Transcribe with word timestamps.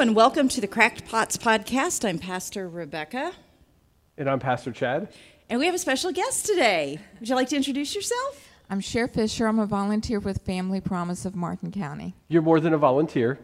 and 0.00 0.16
welcome 0.16 0.48
to 0.48 0.62
the 0.62 0.66
Cracked 0.66 1.04
Pots 1.04 1.36
podcast. 1.36 2.08
I'm 2.08 2.18
Pastor 2.18 2.70
Rebecca. 2.70 3.32
And 4.16 4.30
I'm 4.30 4.38
Pastor 4.38 4.72
Chad. 4.72 5.12
And 5.50 5.60
we 5.60 5.66
have 5.66 5.74
a 5.74 5.78
special 5.78 6.10
guest 6.10 6.46
today. 6.46 6.98
Would 7.18 7.28
you 7.28 7.34
like 7.34 7.50
to 7.50 7.56
introduce 7.56 7.94
yourself? 7.94 8.48
I'm 8.70 8.80
Cher 8.80 9.08
Fisher. 9.08 9.46
I'm 9.46 9.58
a 9.58 9.66
volunteer 9.66 10.18
with 10.18 10.38
Family 10.38 10.80
Promise 10.80 11.26
of 11.26 11.36
Martin 11.36 11.70
County. 11.70 12.14
You're 12.28 12.40
more 12.40 12.60
than 12.60 12.72
a 12.72 12.78
volunteer. 12.78 13.40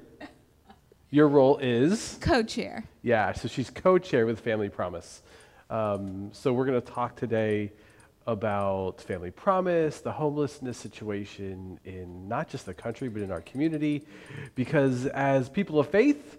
Your 1.11 1.29
role 1.29 1.59
is? 1.59 2.17
Co 2.23 2.43
chair. 2.43 2.85
Yeah, 3.03 3.35
so 3.35 3.49
she's 3.49 3.69
co 3.69 3.99
chair 3.99 4.25
with 4.25 4.41
Family 4.41 4.71
Promise. 4.71 5.21
Um, 5.69 6.31
so 6.33 6.55
we're 6.55 6.65
going 6.65 6.81
to 6.81 6.91
talk 6.91 7.17
today 7.17 7.71
about 8.27 9.03
Family 9.03 9.31
Promise, 9.31 10.01
the 10.01 10.13
homelessness 10.13 10.79
situation 10.79 11.79
in 11.85 12.27
not 12.29 12.49
just 12.49 12.65
the 12.65 12.73
country, 12.73 13.11
but 13.11 13.21
in 13.21 13.31
our 13.31 13.43
community. 13.43 14.07
Because 14.55 15.05
as 15.05 15.51
people 15.51 15.79
of 15.79 15.91
faith, 15.91 16.39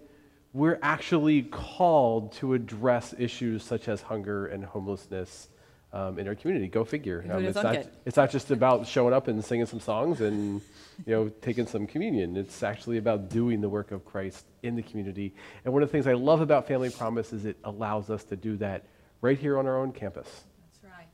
we're 0.52 0.78
actually 0.82 1.42
called 1.42 2.32
to 2.32 2.54
address 2.54 3.14
issues 3.18 3.62
such 3.62 3.88
as 3.88 4.02
hunger 4.02 4.46
and 4.46 4.64
homelessness 4.64 5.48
um, 5.92 6.18
in 6.18 6.28
our 6.28 6.34
community. 6.34 6.68
Go 6.68 6.84
figure. 6.84 7.24
Um, 7.30 7.44
it's, 7.44 7.54
not, 7.56 7.86
it's 8.04 8.16
not 8.16 8.30
just 8.30 8.50
about 8.50 8.86
showing 8.86 9.14
up 9.14 9.28
and 9.28 9.44
singing 9.44 9.66
some 9.66 9.80
songs 9.80 10.20
and 10.20 10.60
you 11.06 11.14
know 11.14 11.28
taking 11.40 11.66
some 11.66 11.86
communion. 11.86 12.36
It's 12.36 12.62
actually 12.62 12.98
about 12.98 13.30
doing 13.30 13.60
the 13.60 13.68
work 13.68 13.90
of 13.90 14.04
Christ 14.04 14.46
in 14.62 14.76
the 14.76 14.82
community. 14.82 15.34
And 15.64 15.72
one 15.72 15.82
of 15.82 15.88
the 15.88 15.92
things 15.92 16.06
I 16.06 16.14
love 16.14 16.40
about 16.40 16.66
Family 16.66 16.90
Promise 16.90 17.32
is 17.32 17.44
it 17.44 17.56
allows 17.64 18.10
us 18.10 18.24
to 18.24 18.36
do 18.36 18.56
that 18.58 18.84
right 19.20 19.38
here 19.38 19.58
on 19.58 19.66
our 19.66 19.78
own 19.78 19.92
campus. 19.92 20.44
That's 20.72 20.84
right. 20.84 21.08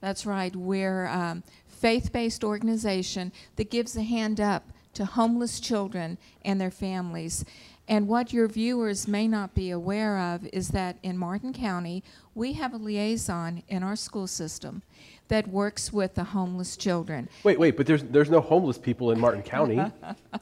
That's 0.00 0.26
right. 0.26 0.54
We're 0.54 1.04
a 1.06 1.12
um, 1.12 1.42
faith-based 1.66 2.42
organization 2.42 3.32
that 3.56 3.70
gives 3.70 3.96
a 3.96 4.02
hand 4.02 4.40
up 4.40 4.72
to 4.94 5.04
homeless 5.04 5.60
children 5.60 6.18
and 6.44 6.60
their 6.60 6.70
families. 6.70 7.44
And 7.88 8.06
what 8.06 8.34
your 8.34 8.46
viewers 8.48 9.08
may 9.08 9.26
not 9.26 9.54
be 9.54 9.70
aware 9.70 10.18
of 10.18 10.46
is 10.52 10.68
that 10.68 10.98
in 11.02 11.16
Martin 11.16 11.54
County, 11.54 12.04
we 12.34 12.52
have 12.52 12.74
a 12.74 12.76
liaison 12.76 13.62
in 13.66 13.82
our 13.82 13.96
school 13.96 14.26
system 14.26 14.82
that 15.28 15.48
works 15.48 15.90
with 15.92 16.14
the 16.14 16.24
homeless 16.24 16.76
children. 16.76 17.28
Wait, 17.44 17.58
wait, 17.58 17.76
but 17.76 17.86
there's, 17.86 18.02
there's 18.04 18.30
no 18.30 18.40
homeless 18.40 18.76
people 18.76 19.10
in 19.10 19.18
Martin 19.18 19.42
County. 19.42 19.80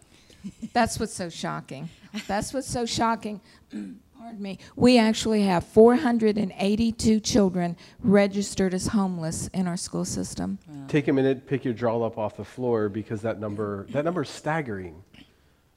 That's 0.73 0.99
what's 0.99 1.15
so 1.15 1.29
shocking. 1.29 1.89
That's 2.27 2.53
what's 2.53 2.69
so 2.69 2.85
shocking. 2.85 3.41
Pardon 4.19 4.43
me. 4.43 4.59
We 4.75 4.99
actually 4.99 5.43
have 5.43 5.63
482 5.65 7.21
children 7.21 7.77
registered 8.01 8.75
as 8.75 8.89
homeless 8.89 9.49
in 9.55 9.69
our 9.69 9.77
school 9.77 10.05
system. 10.05 10.59
Wow. 10.67 10.85
Take 10.89 11.07
a 11.07 11.13
minute, 11.13 11.47
pick 11.47 11.65
your 11.65 11.75
jaw 11.75 12.03
up 12.03 12.19
off 12.19 12.37
the 12.37 12.45
floor 12.45 12.89
because 12.89 13.23
that 13.23 13.39
number 13.39 13.87
that 13.91 14.05
number 14.05 14.23
is 14.23 14.29
staggering. 14.29 15.03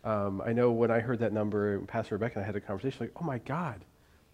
Um, 0.03 0.41
I 0.45 0.53
know 0.53 0.71
when 0.71 0.91
I 0.91 0.99
heard 0.99 1.19
that 1.19 1.33
number, 1.33 1.79
Pastor 1.81 2.15
Rebecca 2.15 2.35
and 2.35 2.43
I 2.43 2.45
had 2.45 2.55
a 2.55 2.61
conversation 2.61 2.97
like, 3.01 3.11
oh 3.21 3.25
my 3.25 3.39
God, 3.39 3.83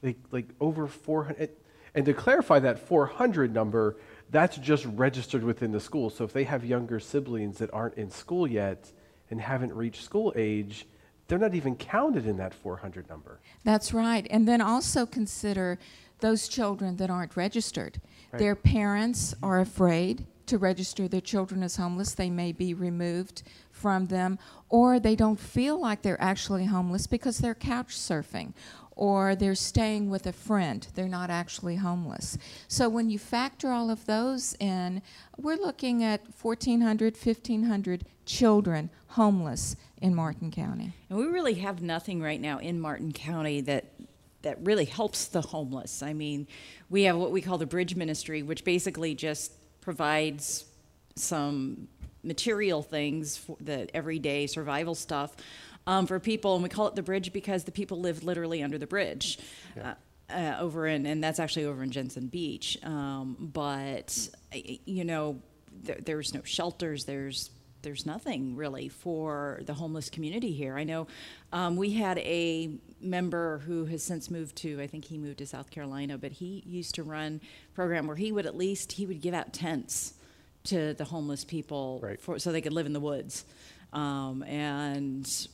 like, 0.03 0.17
like 0.31 0.45
over 0.59 0.87
400. 0.87 1.49
And 1.95 2.05
to 2.05 2.13
clarify 2.13 2.59
that 2.59 2.79
400 2.79 3.53
number, 3.53 3.95
that's 4.29 4.57
just 4.57 4.85
registered 4.85 5.43
within 5.43 5.71
the 5.71 5.79
school. 5.79 6.09
So 6.09 6.23
if 6.23 6.33
they 6.33 6.43
have 6.43 6.65
younger 6.65 6.99
siblings 6.99 7.57
that 7.59 7.73
aren't 7.73 7.95
in 7.95 8.11
school 8.11 8.47
yet 8.47 8.91
and 9.31 9.39
haven't 9.39 9.73
reached 9.73 10.03
school 10.03 10.33
age, 10.35 10.85
they're 11.27 11.39
not 11.39 11.55
even 11.55 11.75
counted 11.75 12.27
in 12.27 12.37
that 12.37 12.53
400 12.53 13.09
number. 13.09 13.39
That's 13.63 13.93
right. 13.93 14.27
And 14.29 14.47
then 14.47 14.61
also 14.61 15.05
consider 15.05 15.79
those 16.19 16.47
children 16.47 16.97
that 16.97 17.09
aren't 17.09 17.35
registered. 17.35 17.99
Right. 18.31 18.39
Their 18.39 18.55
parents 18.55 19.33
are 19.41 19.59
afraid 19.59 20.25
to 20.45 20.57
register 20.57 21.07
their 21.07 21.21
children 21.21 21.63
as 21.63 21.77
homeless. 21.77 22.13
They 22.13 22.29
may 22.29 22.51
be 22.51 22.73
removed 22.73 23.43
from 23.75 24.07
them, 24.07 24.39
or 24.69 24.99
they 24.99 25.15
don't 25.15 25.39
feel 25.39 25.79
like 25.79 26.01
they're 26.01 26.21
actually 26.21 26.65
homeless 26.65 27.07
because 27.07 27.39
they're 27.39 27.55
couch 27.55 27.95
surfing 27.95 28.53
or 28.95 29.35
they're 29.35 29.55
staying 29.55 30.09
with 30.09 30.25
a 30.25 30.31
friend. 30.31 30.87
They're 30.95 31.09
not 31.09 31.29
actually 31.29 31.75
homeless. 31.75 32.37
So 32.69 32.87
when 32.87 33.09
you 33.09 33.19
factor 33.19 33.71
all 33.71 33.89
of 33.89 34.05
those 34.05 34.55
in, 34.59 35.01
we're 35.37 35.57
looking 35.57 36.01
at 36.03 36.21
1,400, 36.41 37.17
1,500 37.21 38.05
children 38.25 38.89
homeless 39.07 39.75
in 40.01 40.15
Martin 40.15 40.49
County. 40.49 40.93
And 41.09 41.19
we 41.19 41.25
really 41.25 41.55
have 41.55 41.81
nothing 41.81 42.21
right 42.21 42.39
now 42.39 42.59
in 42.59 42.79
Martin 42.79 43.11
County 43.11 43.59
that 43.61 43.85
that 44.45 44.59
really 44.61 44.85
helps 44.85 45.25
the 45.25 45.41
homeless. 45.41 46.03
I 46.03 46.13
mean, 46.13 46.47
we 46.91 47.03
have 47.03 47.17
what 47.17 47.31
we 47.31 47.41
call 47.41 47.57
the 47.57 47.65
bridge 47.65 47.95
ministry, 47.95 48.43
which 48.43 48.63
basically 48.63 49.15
just 49.15 49.51
provides 49.81 50.65
some 51.15 51.87
material 52.25 52.81
things, 52.81 53.37
for 53.37 53.57
the 53.59 53.93
everyday 53.95 54.47
survival 54.47 54.95
stuff 54.95 55.35
um, 55.87 56.07
for 56.07 56.19
people, 56.19 56.55
and 56.55 56.63
we 56.63 56.69
call 56.69 56.87
it 56.87 56.95
the 56.95 57.03
bridge 57.03 57.31
because 57.31 57.63
the 57.63 57.71
people 57.71 57.99
live 57.99 58.23
literally 58.23 58.63
under 58.63 58.77
the 58.77 58.87
bridge. 58.87 59.39
Yeah. 59.75 59.91
Uh, 59.91 59.95
uh, 60.27 60.57
over 60.59 60.87
in, 60.87 61.05
and 61.05 61.23
that's 61.23 61.39
actually 61.39 61.65
over 61.65 61.83
in 61.83 61.91
Jensen 61.91 62.25
Beach. 62.25 62.79
Um, 62.83 63.37
but 63.39 64.27
you 64.85 65.03
know, 65.03 65.39
there, 65.83 65.99
there's 66.03 66.33
no 66.33 66.41
shelters. 66.43 67.05
There's 67.05 67.51
there's 67.83 68.07
nothing 68.07 68.55
really 68.55 68.89
for 68.89 69.61
the 69.65 69.73
homeless 69.75 70.09
community 70.09 70.51
here. 70.51 70.75
I 70.75 70.83
know 70.83 71.05
um, 71.53 71.75
we 71.75 71.91
had 71.91 72.17
a 72.17 72.71
member 72.99 73.59
who 73.59 73.85
has 73.85 74.01
since 74.01 74.31
moved 74.31 74.55
to, 74.57 74.81
I 74.81 74.87
think 74.87 75.05
he 75.05 75.19
moved 75.19 75.37
to 75.37 75.45
South 75.45 75.69
Carolina, 75.69 76.17
but 76.17 76.31
he 76.31 76.63
used 76.65 76.95
to 76.95 77.03
run 77.03 77.39
a 77.69 77.75
program 77.75 78.07
where 78.07 78.15
he 78.15 78.31
would 78.31 78.47
at 78.47 78.57
least 78.57 78.93
he 78.93 79.05
would 79.05 79.21
give 79.21 79.35
out 79.35 79.53
tents 79.53 80.14
to 80.65 80.93
the 80.93 81.05
homeless 81.05 81.45
people 81.45 81.99
right. 82.03 82.19
for, 82.19 82.39
so 82.39 82.51
they 82.51 82.61
could 82.61 82.73
live 82.73 82.85
in 82.85 82.93
the 82.93 82.99
woods. 82.99 83.45
Um, 83.93 84.43
and 84.43 85.47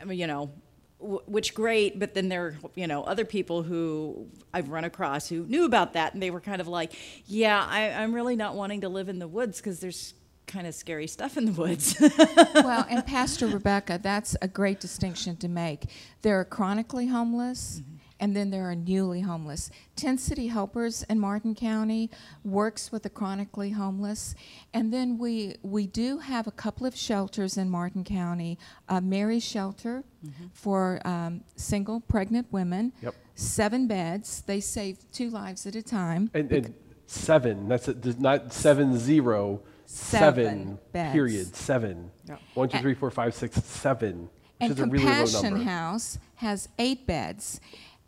I 0.00 0.04
mean, 0.04 0.18
you 0.18 0.26
know, 0.26 0.52
which 1.00 1.54
great, 1.54 1.98
but 1.98 2.14
then 2.14 2.28
there 2.28 2.46
are, 2.46 2.56
you 2.74 2.86
know, 2.86 3.02
other 3.02 3.24
people 3.24 3.62
who 3.62 4.26
I've 4.54 4.70
run 4.70 4.84
across 4.84 5.28
who 5.28 5.44
knew 5.44 5.64
about 5.64 5.92
that 5.94 6.14
and 6.14 6.22
they 6.22 6.30
were 6.30 6.40
kind 6.40 6.60
of 6.60 6.68
like, 6.68 6.92
yeah, 7.26 7.66
I, 7.68 7.90
I'm 7.90 8.14
really 8.14 8.36
not 8.36 8.54
wanting 8.54 8.82
to 8.82 8.88
live 8.88 9.08
in 9.08 9.18
the 9.18 9.28
woods 9.28 9.58
because 9.58 9.80
there's 9.80 10.14
kind 10.46 10.66
of 10.66 10.74
scary 10.74 11.06
stuff 11.06 11.36
in 11.36 11.46
the 11.46 11.52
woods. 11.52 11.96
well, 12.54 12.86
and 12.88 13.04
Pastor 13.04 13.46
Rebecca, 13.46 13.98
that's 14.02 14.36
a 14.40 14.48
great 14.48 14.80
distinction 14.80 15.36
to 15.38 15.48
make. 15.48 15.90
There 16.22 16.38
are 16.38 16.44
chronically 16.44 17.08
homeless. 17.08 17.80
Mm-hmm 17.80 17.93
and 18.20 18.34
then 18.34 18.50
there 18.50 18.68
are 18.68 18.74
newly 18.74 19.20
homeless. 19.20 19.70
Tent 19.96 20.20
City 20.20 20.46
Helpers 20.46 21.02
in 21.04 21.18
Martin 21.18 21.54
County 21.54 22.10
works 22.44 22.92
with 22.92 23.02
the 23.02 23.10
chronically 23.10 23.70
homeless, 23.70 24.34
and 24.72 24.92
then 24.92 25.18
we 25.18 25.56
we 25.62 25.86
do 25.86 26.18
have 26.18 26.46
a 26.46 26.52
couple 26.52 26.86
of 26.86 26.96
shelters 26.96 27.56
in 27.56 27.68
Martin 27.70 28.04
County. 28.04 28.58
Uh, 28.88 29.00
Mary 29.00 29.40
Shelter 29.40 30.04
mm-hmm. 30.24 30.46
for 30.52 31.00
um, 31.06 31.42
single 31.56 32.00
pregnant 32.00 32.52
women. 32.52 32.92
Yep. 33.02 33.14
Seven 33.34 33.86
beds. 33.88 34.42
They 34.42 34.60
save 34.60 34.98
two 35.10 35.30
lives 35.30 35.66
at 35.66 35.74
a 35.74 35.82
time. 35.82 36.30
And, 36.34 36.50
and 36.52 36.74
seven. 37.06 37.68
That's 37.68 37.88
a, 37.88 37.94
not 38.20 38.52
seven 38.52 38.98
zero. 38.98 39.62
Seven, 39.86 40.78
seven 40.92 41.12
period. 41.12 41.54
Seven. 41.54 42.10
Yep. 42.26 42.40
One, 42.54 42.68
two, 42.68 42.78
three, 42.78 42.94
four, 42.94 43.10
five, 43.10 43.34
six, 43.34 43.62
seven. 43.64 44.30
and 44.60 44.76
Compassion 44.76 45.54
really 45.54 45.64
House 45.64 46.18
has 46.36 46.68
eight 46.78 47.06
beds 47.06 47.60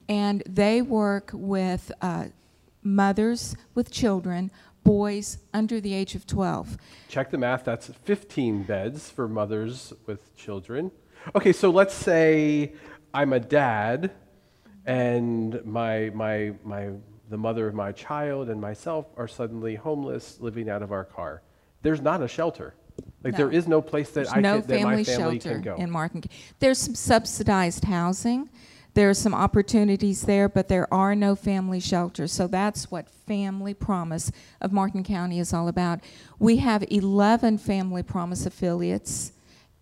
and 0.08 0.43
they 0.47 0.82
work 0.82 1.31
with 1.32 1.93
uh, 2.00 2.26
mothers 2.82 3.56
with 3.75 3.91
children, 3.91 4.50
boys 4.85 5.38
under 5.53 5.81
the 5.81 5.93
age 5.93 6.14
of 6.14 6.26
12. 6.26 6.76
Check 7.08 7.31
the 7.31 7.38
math. 7.38 7.64
That's 7.64 7.88
15 8.05 8.62
beds 8.62 9.11
for 9.11 9.29
mothers 9.29 9.93
with 10.06 10.37
children. 10.37 10.91
Okay, 11.35 11.53
so 11.53 11.70
let's 11.70 11.94
say 11.94 12.73
I'm 13.12 13.32
a 13.32 13.41
dad, 13.41 14.12
and 14.85 15.64
my 15.64 16.11
my 16.14 16.52
my 16.62 16.91
the 17.29 17.37
mother 17.37 17.67
of 17.67 17.75
my 17.75 17.91
child 17.91 18.49
and 18.49 18.61
myself 18.61 19.06
are 19.17 19.26
suddenly 19.26 19.75
homeless, 19.75 20.38
living 20.41 20.70
out 20.70 20.82
of 20.82 20.93
our 20.93 21.05
car. 21.05 21.43
There's 21.82 22.00
not 22.00 22.23
a 22.23 22.29
shelter. 22.29 22.75
Like 23.25 23.32
no. 23.32 23.38
there 23.38 23.50
is 23.50 23.67
no 23.67 23.82
place 23.82 24.11
that 24.11 24.26
There's 24.26 24.32
I 24.32 24.41
no 24.41 24.61
can, 24.61 24.69
that 24.69 24.82
my 24.82 25.05
family 25.05 25.41
shelter 25.41 25.55
can 25.55 25.62
go. 25.62 25.75
in 25.75 25.91
Martin. 25.91 26.23
There's 26.61 26.79
some 26.79 26.94
subsidized 26.94 27.85
housing 27.85 28.49
there 28.96 29.10
are 29.10 29.14
some 29.14 29.34
opportunities 29.34 30.22
there, 30.22 30.48
but 30.48 30.69
there 30.69 30.93
are 30.93 31.14
no 31.14 31.37
family 31.37 31.81
shelters. 31.81 32.32
So 32.32 32.46
that's 32.46 32.90
what 32.90 33.10
Family 33.10 33.75
Promise 33.75 34.32
of 34.62 34.72
Martin 34.72 35.04
County 35.04 35.38
is 35.38 35.52
all 35.52 35.69
about. 35.69 36.00
We 36.38 36.56
have 36.56 36.82
11 36.90 37.58
Family 37.58 38.02
Promise 38.02 38.46
affiliates 38.46 39.32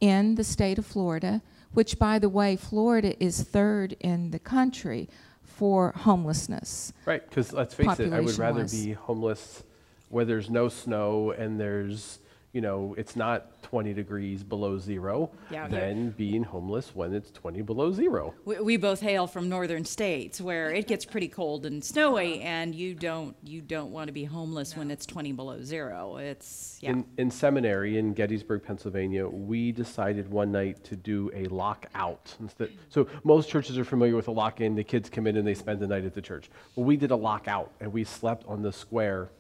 in 0.01 0.35
the 0.35 0.43
state 0.43 0.79
of 0.79 0.85
Florida, 0.85 1.43
which, 1.73 1.97
by 1.97 2.19
the 2.19 2.29
way, 2.29 2.57
Florida 2.57 3.15
is 3.23 3.43
third 3.43 3.93
in 4.01 4.33
the 4.33 4.41
country 4.41 5.09
for 5.45 5.93
homelessness. 5.93 6.93
Right, 7.07 7.25
because 7.27 7.53
let's 7.53 7.73
face 7.73 8.01
it, 8.01 8.13
I 8.13 8.19
would 8.19 8.37
rather 8.37 8.67
be 8.67 8.95
homeless 8.95 9.63
where 10.09 10.25
there's 10.25 10.51
no 10.51 10.69
snow 10.69 11.31
and 11.31 11.61
there's 11.61 12.19
you 12.55 12.61
know, 12.61 12.95
it's 12.97 13.17
not 13.17 13.61
20 13.65 13.93
degrees 13.93 14.45
below 14.45 14.79
zero, 14.79 15.29
Yeah. 15.51 15.67
than 15.67 16.11
being 16.11 16.45
homeless 16.45 16.95
when 16.95 17.13
it's 17.13 17.33
20 17.33 17.63
below 17.63 17.91
zero. 17.91 18.33
We, 18.45 18.61
we 18.61 18.77
both 18.77 19.01
hail 19.01 19.27
from 19.27 19.49
northern 19.49 19.85
states 19.85 20.41
where 20.41 20.71
it 20.71 20.87
gets 20.87 21.05
pretty 21.05 21.27
cold 21.27 21.67
and 21.67 21.83
snowy, 21.85 22.41
and 22.43 22.73
you 22.73 22.95
don't 22.95 23.37
you 23.43 23.61
don't 23.61 23.91
want 23.91 24.07
to 24.07 24.13
be 24.13 24.25
homeless 24.25 24.77
when 24.77 24.93
it's 24.93 25.05
20 25.05 25.33
below 25.33 25.63
zero. 25.63 26.17
It's 26.17 26.79
yeah. 26.81 26.91
In, 26.91 27.05
in 27.19 27.31
seminary 27.31 27.99
in 27.99 28.15
Gettysburg, 28.15 28.63
Pennsylvania, 28.63 29.27
we 29.27 29.73
decided 29.73 30.31
one 30.31 30.53
night 30.53 30.85
to 30.85 30.95
do 30.95 31.33
a 31.35 31.47
lockout. 31.47 32.37
Instead, 32.39 32.71
so 32.89 33.09
most 33.25 33.49
churches 33.49 33.77
are 33.77 33.85
familiar 33.85 34.15
with 34.15 34.29
a 34.29 34.33
lock 34.33 34.61
in. 34.61 34.77
The 34.77 34.85
kids 34.85 35.11
come 35.11 35.27
in 35.27 35.37
and 35.37 35.47
they 35.47 35.55
spend 35.55 35.81
the 35.81 35.89
night 35.89 36.05
at 36.05 36.15
the 36.15 36.23
church. 36.23 36.51
Well, 36.77 36.87
we 36.87 36.97
did 36.97 37.11
a 37.11 37.17
lockout, 37.17 37.73
and 37.81 37.93
we 37.93 38.05
slept 38.05 38.47
on 38.47 38.63
the 38.63 38.73
square. 38.73 39.31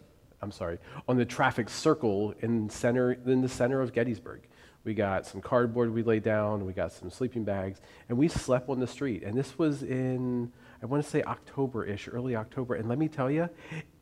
I'm 0.44 0.52
sorry, 0.52 0.78
on 1.08 1.16
the 1.16 1.24
traffic 1.24 1.68
circle 1.70 2.34
in 2.40 2.68
center 2.68 3.12
in 3.12 3.40
the 3.40 3.48
center 3.48 3.80
of 3.80 3.92
Gettysburg. 3.92 4.42
We 4.84 4.92
got 4.92 5.24
some 5.26 5.40
cardboard 5.40 5.94
we 5.94 6.02
laid 6.02 6.22
down. 6.22 6.66
We 6.66 6.74
got 6.74 6.92
some 6.92 7.08
sleeping 7.10 7.42
bags, 7.42 7.80
and 8.10 8.18
we 8.18 8.28
slept 8.28 8.68
on 8.68 8.78
the 8.78 8.86
street. 8.86 9.22
And 9.22 9.36
this 9.36 9.58
was 9.58 9.82
in 9.82 10.52
I 10.82 10.86
want 10.86 11.02
to 11.02 11.08
say 11.08 11.22
October-ish, 11.22 12.08
early 12.12 12.36
October. 12.36 12.74
And 12.74 12.86
let 12.90 12.98
me 12.98 13.08
tell 13.08 13.30
you, 13.30 13.48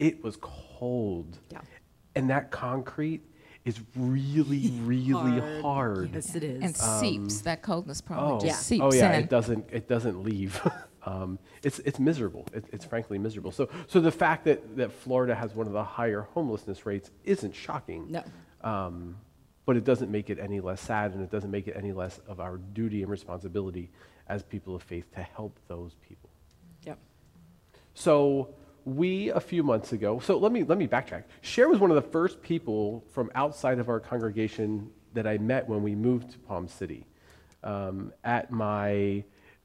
it 0.00 0.22
was 0.24 0.36
cold. 0.40 1.38
Yeah. 1.52 1.60
And 2.16 2.28
that 2.30 2.50
concrete 2.50 3.22
is 3.64 3.78
really, 3.96 4.72
really 4.82 5.38
hard. 5.38 5.62
hard. 5.62 6.10
Yes, 6.14 6.34
it 6.34 6.42
is. 6.42 6.60
And 6.60 6.76
um, 6.82 7.00
seeps, 7.00 7.42
that 7.42 7.62
coldness 7.62 8.00
probably 8.00 8.32
Oh, 8.32 8.40
just 8.50 8.66
seeps 8.66 8.82
oh 8.82 8.92
yeah, 8.92 9.12
in. 9.12 9.22
it 9.22 9.30
doesn't. 9.30 9.64
It 9.70 9.88
doesn't 9.88 10.24
leave. 10.24 10.60
um, 11.04 11.38
it's 11.62 11.78
it's 11.80 11.98
miserable. 11.98 12.46
It, 12.52 12.64
it's 12.72 12.84
frankly 12.84 13.18
miserable. 13.18 13.52
So 13.52 13.68
so 13.86 14.00
the 14.00 14.12
fact 14.12 14.44
that 14.44 14.76
that 14.76 14.92
Florida 14.92 15.34
has 15.34 15.54
one 15.54 15.66
of 15.66 15.72
the 15.72 15.84
higher 15.84 16.22
homelessness 16.34 16.86
rates 16.86 17.10
isn't 17.24 17.54
shocking. 17.54 18.10
No. 18.10 18.24
Um, 18.62 19.16
but 19.64 19.76
it 19.76 19.84
doesn't 19.84 20.10
make 20.10 20.28
it 20.28 20.38
any 20.38 20.60
less 20.60 20.80
sad, 20.80 21.12
and 21.12 21.22
it 21.22 21.30
doesn't 21.30 21.50
make 21.50 21.68
it 21.68 21.76
any 21.76 21.92
less 21.92 22.18
of 22.26 22.40
our 22.40 22.56
duty 22.56 23.02
and 23.02 23.10
responsibility 23.10 23.90
as 24.28 24.42
people 24.42 24.74
of 24.74 24.82
faith 24.82 25.12
to 25.14 25.22
help 25.22 25.58
those 25.68 25.94
people. 26.08 26.30
Yep. 26.84 26.98
So 27.94 28.54
we 28.84 29.30
a 29.30 29.40
few 29.40 29.62
months 29.62 29.92
ago. 29.92 30.18
So 30.20 30.38
let 30.38 30.52
me 30.52 30.64
let 30.64 30.78
me 30.78 30.88
backtrack. 30.88 31.24
Cher 31.40 31.68
was 31.68 31.78
one 31.78 31.90
of 31.90 31.96
the 31.96 32.10
first 32.10 32.42
people 32.42 33.04
from 33.12 33.30
outside 33.34 33.78
of 33.78 33.88
our 33.88 34.00
congregation 34.00 34.90
that 35.14 35.26
I 35.26 35.38
met 35.38 35.68
when 35.68 35.82
we 35.82 35.94
moved 35.94 36.30
to 36.32 36.38
Palm 36.38 36.68
City. 36.68 37.06
Um, 37.64 38.12
at 38.24 38.50
my 38.50 39.22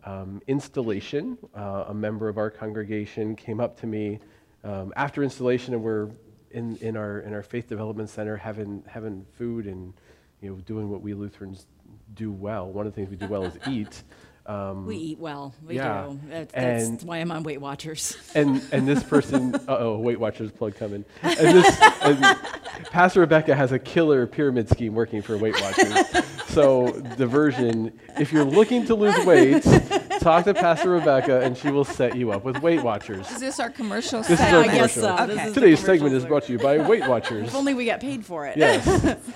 um, 0.07 0.41
installation, 0.47 1.37
uh, 1.55 1.85
a 1.89 1.93
member 1.93 2.29
of 2.29 2.37
our 2.37 2.49
congregation 2.49 3.35
came 3.35 3.59
up 3.59 3.77
to 3.81 3.87
me 3.87 4.19
um, 4.63 4.93
after 4.95 5.21
installation, 5.23 5.73
and 5.73 5.83
we're 5.83 6.09
in, 6.51 6.77
in 6.77 6.95
our 6.95 7.19
in 7.19 7.33
our 7.33 7.43
faith 7.43 7.67
development 7.67 8.09
center 8.09 8.37
having 8.37 8.83
having 8.87 9.25
food 9.33 9.65
and 9.67 9.93
you 10.41 10.49
know 10.49 10.55
doing 10.65 10.89
what 10.89 11.01
we 11.01 11.13
Lutherans 11.13 11.65
do 12.13 12.31
well. 12.31 12.67
One 12.71 12.87
of 12.87 12.93
the 12.93 12.95
things 12.95 13.09
we 13.09 13.17
do 13.17 13.27
well 13.27 13.43
is 13.43 13.57
eat. 13.69 14.01
Um, 14.45 14.85
We 14.85 14.95
eat 14.95 15.19
well. 15.19 15.53
We 15.65 15.75
yeah. 15.75 16.07
do. 16.09 16.19
That's, 16.29 16.53
that's 16.53 16.85
And- 16.87 17.01
why 17.03 17.17
I'm 17.17 17.31
on 17.31 17.43
Weight 17.43 17.59
Watchers. 17.59 18.15
and 18.33 18.61
and 18.71 18.87
this 18.87 19.03
person, 19.13 19.53
uh 19.55 19.59
oh, 19.77 19.97
Weight 19.99 20.19
Watchers 20.21 20.51
plug 20.51 20.75
coming. 20.77 21.03
And 21.21 21.35
this, 21.57 21.81
and 22.01 22.19
Pastor 22.91 23.19
Rebecca 23.19 23.53
has 23.53 23.73
a 23.73 23.79
killer 23.79 24.25
pyramid 24.25 24.69
scheme 24.69 24.95
working 24.95 25.21
for 25.21 25.37
Weight 25.37 25.59
Watchers. 25.59 25.93
So 26.57 26.91
diversion. 27.17 27.93
If 28.19 28.33
you're 28.33 28.43
looking 28.43 28.83
to 28.87 28.95
lose 28.95 29.15
weight, 29.27 29.61
talk 30.21 30.45
to 30.45 30.55
Pastor 30.55 30.89
Rebecca, 30.89 31.41
and 31.41 31.55
she 31.55 31.69
will 31.69 31.85
set 31.85 32.15
you 32.15 32.31
up 32.31 32.43
with 32.43 32.57
Weight 32.63 32.81
Watchers. 32.81 33.29
Is 33.29 33.39
this 33.39 33.59
our 33.59 33.69
commercial 33.69 34.21
This 34.23 34.31
is 34.31 34.39
our 34.39 34.63
segment? 34.63 34.69
I 34.71 34.75
guess 34.75 34.93
commercial. 34.95 35.17
so. 35.17 35.27
This 35.27 35.37
Okay. 35.37 35.47
is 35.49 35.53
Today's 35.53 35.79
segment 35.79 36.15
is 36.15 36.25
brought 36.25 36.43
to 36.45 36.51
you 36.53 36.57
by 36.57 36.79
Weight 36.79 37.07
Watchers. 37.07 37.49
If 37.49 37.53
only 37.53 37.75
we 37.75 37.85
got 37.85 37.99
paid 37.99 38.25
for 38.25 38.47
it. 38.47 38.57
Yes. 38.57 38.87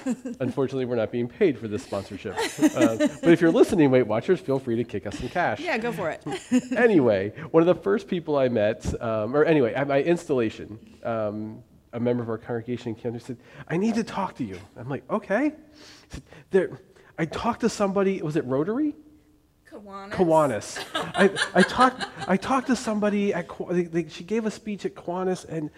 Unfortunately, 0.40 0.86
we're 0.86 0.96
not 0.96 1.12
being 1.12 1.28
paid 1.28 1.60
for 1.60 1.68
this 1.68 1.84
sponsorship. 1.84 2.36
Uh, 2.60 2.96
but 2.98 3.30
if 3.30 3.40
you're 3.40 3.52
listening, 3.52 3.92
Weight 3.92 4.08
Watchers, 4.08 4.40
feel 4.40 4.58
free 4.58 4.78
to 4.78 4.84
kick 4.84 5.06
us 5.06 5.20
some 5.20 5.30
cash. 5.30 5.60
Yeah, 5.60 5.78
go 5.78 5.92
for 5.92 6.10
it. 6.10 6.24
anyway, 6.76 7.34
one 7.52 7.62
of 7.62 7.68
the 7.68 7.80
first 7.84 8.08
people 8.08 8.36
I 8.36 8.50
met, 8.50 9.00
um, 9.00 9.36
or 9.36 9.46
anyway, 9.46 9.76
at 9.76 9.88
my 9.88 10.02
installation, 10.02 10.80
um, 11.04 11.62
a 11.94 12.00
member 12.00 12.24
of 12.24 12.30
our 12.30 12.40
congregation 12.40 12.96
came 12.96 13.14
and 13.14 13.22
said, 13.22 13.38
I 13.68 13.78
need 13.78 13.94
to 13.96 14.04
talk 14.04 14.36
to 14.38 14.44
you. 14.44 14.58
I'm 14.76 14.90
like, 14.90 15.04
okay. 15.12 15.50
He 15.50 16.16
said, 16.16 16.24
there, 16.50 16.80
I 17.18 17.26
talked 17.26 17.62
to 17.62 17.70
somebody, 17.70 18.22
was 18.22 18.36
it 18.36 18.46
Rotary? 18.46 18.96
Kiwanis. 19.70 20.12
Kiwanis. 20.12 20.86
I, 20.94 21.30
I, 21.60 21.62
talked, 21.64 22.06
I 22.28 22.38
talked 22.38 22.68
to 22.68 22.76
somebody 22.76 23.34
at, 23.34 23.48
Kiwa- 23.48 23.74
they, 23.74 23.84
they, 23.84 24.10
she 24.10 24.24
gave 24.24 24.46
a 24.46 24.52
speech 24.52 24.86
at 24.86 24.96
Kiwanis, 24.96 25.46
and 25.48 25.70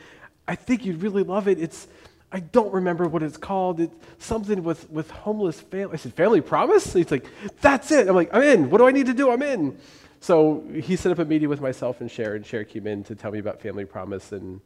I 0.48 0.56
think 0.56 0.86
you'd 0.86 1.02
really 1.02 1.24
love 1.24 1.48
it. 1.48 1.60
It's, 1.60 1.88
I 2.32 2.40
don't 2.40 2.74
remember 2.74 3.08
what 3.08 3.22
it's 3.22 3.38
called. 3.38 3.80
It's 3.80 3.96
something 4.18 4.64
with, 4.64 4.90
with 4.90 5.12
homeless 5.12 5.62
family. 5.62 5.94
I 5.94 5.98
said, 5.98 6.14
Family 6.14 6.42
Promise? 6.42 6.94
He's 6.94 7.12
like, 7.12 7.26
that's 7.62 7.92
it. 7.92 8.08
I'm 8.08 8.16
like, 8.16 8.34
I'm 8.34 8.42
in. 8.42 8.70
What 8.70 8.80
do 8.80 8.88
I 8.88 8.92
need 8.92 9.06
to 9.06 9.14
do? 9.14 9.30
I'm 9.30 9.44
in. 9.44 9.78
So 10.20 10.64
he 10.74 10.96
set 10.96 11.12
up 11.12 11.20
a 11.20 11.26
meeting 11.26 11.50
with 11.50 11.62
myself 11.62 12.02
and 12.02 12.10
Cher, 12.10 12.36
and 12.36 12.46
Cher 12.46 12.64
came 12.64 12.88
in 12.88 13.04
to 13.04 13.16
tell 13.16 13.32
me 13.32 13.40
about 13.40 13.62
Family 13.62 13.86
Promise, 13.86 14.32
and 14.32 14.62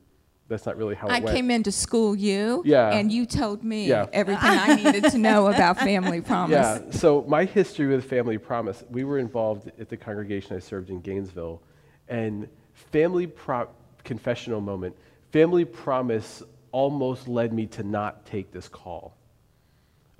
that's 0.48 0.66
not 0.66 0.78
really 0.78 0.96
how 0.96 1.08
it 1.08 1.12
I 1.12 1.20
went. 1.20 1.36
came 1.36 1.52
in 1.52 1.64
to 1.64 1.72
school 1.72 2.16
you, 2.16 2.62
Yeah. 2.66 2.92
and 2.94 3.12
you 3.12 3.26
told 3.26 3.64
me 3.64 3.88
Yeah. 3.88 4.08
everything 4.14 4.50
I 4.50 4.76
needed 4.76 5.06
to 5.12 5.18
know 5.18 5.48
about 5.48 5.78
Family 5.78 6.22
Promise. 6.32 6.52
Yeah. 6.86 6.92
So 6.92 7.26
my 7.28 7.46
history 7.46 7.88
with 7.88 8.06
Family 8.06 8.38
Promise, 8.38 8.84
we 8.90 9.04
were 9.04 9.20
involved 9.20 9.72
at 9.80 9.90
the 9.90 9.98
congregation 9.98 10.56
I 10.56 10.60
served 10.60 10.90
in 10.90 11.02
Gainesville, 11.02 11.62
and 12.08 12.48
Family 12.74 13.28
Pro- 13.28 13.68
confessional 14.04 14.62
moment. 14.62 14.96
Family 15.32 15.66
Promise 15.66 16.44
almost 16.72 17.28
led 17.28 17.52
me 17.52 17.66
to 17.68 17.84
not 17.84 18.26
take 18.26 18.52
this 18.52 18.68
call. 18.70 19.16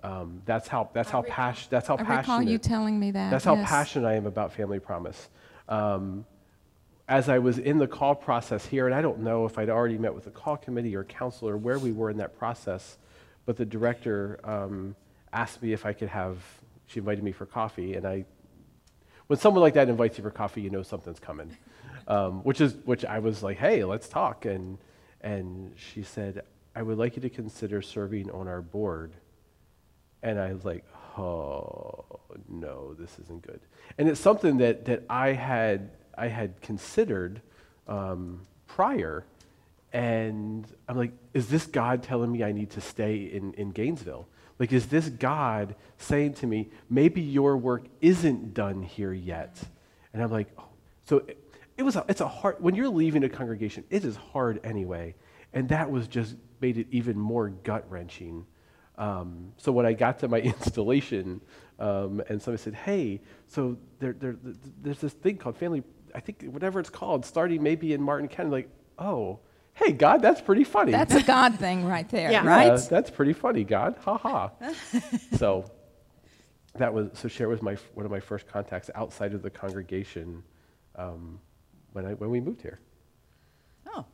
Um, 0.04 0.42
that's 0.46 0.68
how 0.68 0.90
that's 0.94 1.10
how 1.10 1.22
passionate 1.24 1.70
that's 1.72 1.88
how 1.88 1.96
I 1.96 2.02
recall 2.02 2.16
passionate 2.18 2.50
you 2.52 2.58
telling 2.60 3.00
me 3.00 3.12
that. 3.12 3.32
that's 3.32 3.44
how 3.46 3.56
yes. 3.56 3.68
passionate 3.68 4.08
I 4.08 4.14
am 4.16 4.26
about 4.26 4.54
Family 4.54 4.80
Promise. 4.80 5.30
Um, 5.68 6.26
as 7.08 7.30
I 7.30 7.40
was 7.40 7.58
in 7.58 7.78
the 7.78 7.88
call 7.88 8.16
process 8.16 8.66
here, 8.66 8.86
and 8.86 8.94
I 8.94 9.02
don't 9.02 9.20
know 9.20 9.46
if 9.46 9.58
I'd 9.58 9.70
already 9.70 9.98
met 9.98 10.14
with 10.14 10.26
the 10.26 10.32
call 10.32 10.58
committee 10.58 10.96
or 10.96 11.04
counselor, 11.06 11.56
where 11.56 11.80
we 11.80 11.92
were 11.92 12.10
in 12.10 12.18
that 12.18 12.38
process, 12.38 12.98
but 13.46 13.56
the 13.56 13.66
director 13.66 14.40
um, 14.44 14.96
asked 15.32 15.62
me 15.62 15.72
if 15.72 15.86
I 15.86 15.94
could 15.94 16.10
have, 16.10 16.38
she 16.88 17.00
invited 17.00 17.24
me 17.24 17.32
for 17.32 17.46
coffee, 17.46 17.94
and 17.94 18.06
I, 18.06 18.26
when 19.28 19.40
someone 19.40 19.62
like 19.62 19.76
that 19.76 19.88
invites 19.88 20.18
you 20.18 20.24
for 20.24 20.32
coffee, 20.32 20.62
you 20.62 20.70
know 20.70 20.84
something's 20.84 21.20
coming, 21.20 21.56
um, 22.08 22.44
which 22.44 22.60
is, 22.60 22.76
which 22.84 23.06
I 23.06 23.20
was 23.20 23.42
like, 23.42 23.58
hey, 23.58 23.86
let's 23.86 24.10
talk, 24.10 24.46
and, 24.46 24.78
and 25.22 25.74
she 25.78 26.04
said, 26.04 26.44
I 26.76 26.82
would 26.82 26.98
like 26.98 27.16
you 27.16 27.22
to 27.24 27.30
consider 27.30 27.82
serving 27.82 28.30
on 28.30 28.48
our 28.48 28.62
board. 28.62 29.14
And 30.22 30.40
I 30.40 30.54
was 30.54 30.64
like, 30.64 30.86
oh, 31.18 32.06
no, 32.48 32.94
this 32.94 33.18
isn't 33.24 33.42
good. 33.42 33.62
And 33.98 34.08
it's 34.08 34.20
something 34.20 34.58
that, 34.58 34.86
that 34.86 35.04
I, 35.10 35.30
had, 35.30 35.90
I 36.18 36.28
had 36.28 36.60
considered 36.62 37.42
um, 37.88 38.42
prior. 38.68 39.26
And 39.94 40.68
I'm 40.88 40.98
like, 40.98 41.12
is 41.34 41.48
this 41.48 41.66
God 41.66 42.04
telling 42.04 42.32
me 42.32 42.44
I 42.44 42.52
need 42.52 42.72
to 42.72 42.82
stay 42.82 43.18
in, 43.18 43.54
in 43.54 43.72
Gainesville? 43.72 44.28
Like, 44.60 44.74
is 44.74 44.88
this 44.88 45.08
God 45.10 45.76
saying 45.98 46.34
to 46.36 46.48
me, 46.48 46.70
maybe 46.90 47.22
your 47.22 47.58
work 47.58 47.86
isn't 48.02 48.54
done 48.54 48.82
here 48.82 49.14
yet? 49.14 49.62
And 50.14 50.24
I'm 50.24 50.32
like, 50.32 50.48
oh. 50.58 50.66
so 51.06 51.18
it, 51.18 51.38
it 51.78 51.84
was 51.84 51.96
a, 51.96 52.04
it's 52.10 52.22
a 52.22 52.28
hard, 52.28 52.56
when 52.60 52.74
you're 52.74 52.90
leaving 52.90 53.24
a 53.24 53.30
congregation, 53.30 53.84
it 53.90 54.04
is 54.04 54.16
hard 54.16 54.60
anyway. 54.64 55.14
And 55.54 55.70
that 55.70 55.90
was 55.90 56.08
just 56.08 56.36
made 56.60 56.78
it 56.78 56.88
even 56.92 57.18
more 57.18 57.50
gut 57.50 57.86
wrenching. 57.90 58.46
Um, 58.98 59.54
so 59.58 59.72
when 59.72 59.86
I 59.86 59.94
got 59.94 60.20
to 60.20 60.28
my 60.28 60.40
installation, 60.42 61.42
um, 61.80 62.22
and 62.28 62.42
somebody 62.42 62.62
said, 62.64 62.74
"Hey, 62.74 63.22
so 63.48 63.78
there, 64.00 64.14
there, 64.14 64.36
there's 64.82 65.00
this 65.00 65.14
thing 65.14 65.38
called 65.38 65.58
family. 65.58 65.84
I 66.16 66.20
think 66.20 66.44
whatever 66.44 66.80
it's 66.80 66.90
called, 66.90 67.26
starting 67.26 67.62
maybe 67.64 67.94
in 67.94 68.02
Martin 68.02 68.28
County." 68.28 68.50
Like, 68.50 68.70
oh, 68.98 69.40
hey, 69.74 69.92
God, 69.92 70.22
that's 70.22 70.42
pretty 70.42 70.64
funny. 70.64 70.92
That's 70.92 71.14
a 71.16 71.24
God 71.24 71.60
thing 71.60 71.86
right 71.86 72.08
there, 72.10 72.32
Yeah. 72.32 72.46
right? 72.46 72.68
Yeah, 72.68 72.88
that's 72.90 73.10
pretty 73.10 73.34
funny, 73.34 73.64
God. 73.64 73.96
Ha 74.02 74.18
ha. 74.18 74.52
so 75.38 75.70
that 76.76 76.94
was 76.94 77.10
so. 77.14 77.28
Cher 77.28 77.48
was 77.50 77.62
my 77.62 77.78
one 77.94 78.06
of 78.06 78.12
my 78.12 78.20
first 78.20 78.48
contacts 78.48 78.90
outside 78.96 79.34
of 79.34 79.42
the 79.42 79.50
congregation 79.50 80.44
um, 80.96 81.40
when 81.94 82.06
I 82.06 82.14
when 82.14 82.30
we 82.30 82.40
moved 82.40 82.62
here. 82.62 82.80
Oh. 83.96 84.06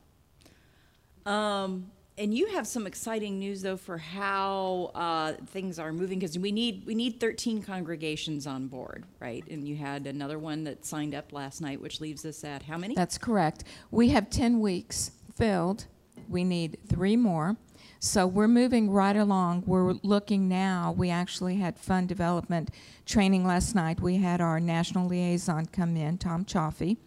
Um, 1.31 1.91
and 2.17 2.33
you 2.33 2.47
have 2.47 2.67
some 2.67 2.85
exciting 2.85 3.39
news 3.39 3.61
though 3.61 3.77
for 3.77 3.97
how 3.97 4.91
uh, 4.93 5.33
things 5.47 5.79
are 5.79 5.91
moving 5.91 6.19
because 6.19 6.37
we 6.37 6.51
need 6.51 6.85
we 6.85 6.95
need 6.95 7.19
13 7.19 7.63
congregations 7.63 8.45
on 8.45 8.67
board, 8.67 9.05
right? 9.19 9.43
And 9.49 9.67
you 9.67 9.75
had 9.75 10.05
another 10.05 10.37
one 10.37 10.63
that 10.65 10.85
signed 10.85 11.15
up 11.15 11.33
last 11.33 11.61
night, 11.61 11.81
which 11.81 12.01
leaves 12.01 12.25
us 12.25 12.43
at 12.43 12.63
how 12.63 12.77
many? 12.77 12.95
That's 12.95 13.17
correct. 13.17 13.63
We 13.91 14.09
have 14.09 14.29
10 14.29 14.59
weeks 14.59 15.11
filled. 15.35 15.87
We 16.29 16.43
need 16.43 16.77
three 16.87 17.17
more. 17.17 17.57
So 17.99 18.27
we're 18.27 18.49
moving 18.49 18.91
right 18.91 19.15
along. 19.15 19.63
We're 19.65 19.93
looking 20.03 20.49
now. 20.49 20.93
We 20.95 21.09
actually 21.09 21.55
had 21.55 21.79
fund 21.79 22.09
development 22.09 22.69
training 23.05 23.45
last 23.45 23.75
night. 23.75 24.01
We 24.01 24.17
had 24.17 24.41
our 24.41 24.59
national 24.59 25.07
liaison 25.07 25.67
come 25.67 25.95
in, 25.95 26.17
Tom 26.17 26.43
Chaffee. 26.43 26.97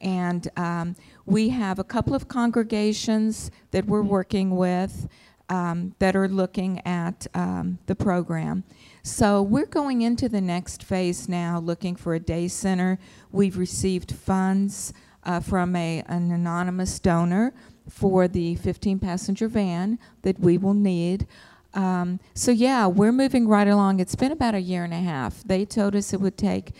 And 0.00 0.50
um, 0.56 0.96
we 1.26 1.50
have 1.50 1.78
a 1.78 1.84
couple 1.84 2.14
of 2.14 2.28
congregations 2.28 3.50
that 3.70 3.86
we're 3.86 4.02
working 4.02 4.56
with. 4.56 5.08
um, 5.48 5.94
that 5.98 6.16
are 6.16 6.28
looking 6.28 6.80
at 6.86 7.26
um, 7.34 7.78
the 7.86 7.94
program. 7.94 8.64
So 9.02 9.42
we're 9.42 9.66
going 9.66 10.00
into 10.00 10.28
the 10.28 10.40
next 10.40 10.82
phase 10.82 11.28
now, 11.28 11.58
looking 11.58 11.94
for 11.94 12.14
a 12.14 12.20
day 12.20 12.48
center. 12.48 12.98
We've 13.32 13.58
received 13.58 14.12
funds 14.12 14.94
uh, 15.24 15.40
from 15.40 15.76
a, 15.76 16.02
an 16.06 16.30
anonymous 16.32 16.98
donor 16.98 17.52
for 17.88 18.28
the 18.28 18.54
15 18.54 18.98
passenger 18.98 19.46
van 19.46 19.98
that 20.22 20.40
we 20.40 20.56
will 20.56 20.74
need. 20.74 21.26
Um, 21.74 22.18
so, 22.34 22.50
yeah, 22.50 22.86
we're 22.86 23.12
moving 23.12 23.46
right 23.46 23.68
along. 23.68 24.00
It's 24.00 24.14
been 24.14 24.32
about 24.32 24.54
a 24.54 24.60
year 24.60 24.84
and 24.84 24.94
a 24.94 25.00
half. 25.00 25.42
They 25.42 25.64
told 25.66 25.94
us 25.94 26.14
it 26.14 26.20
would 26.20 26.38
take 26.38 26.72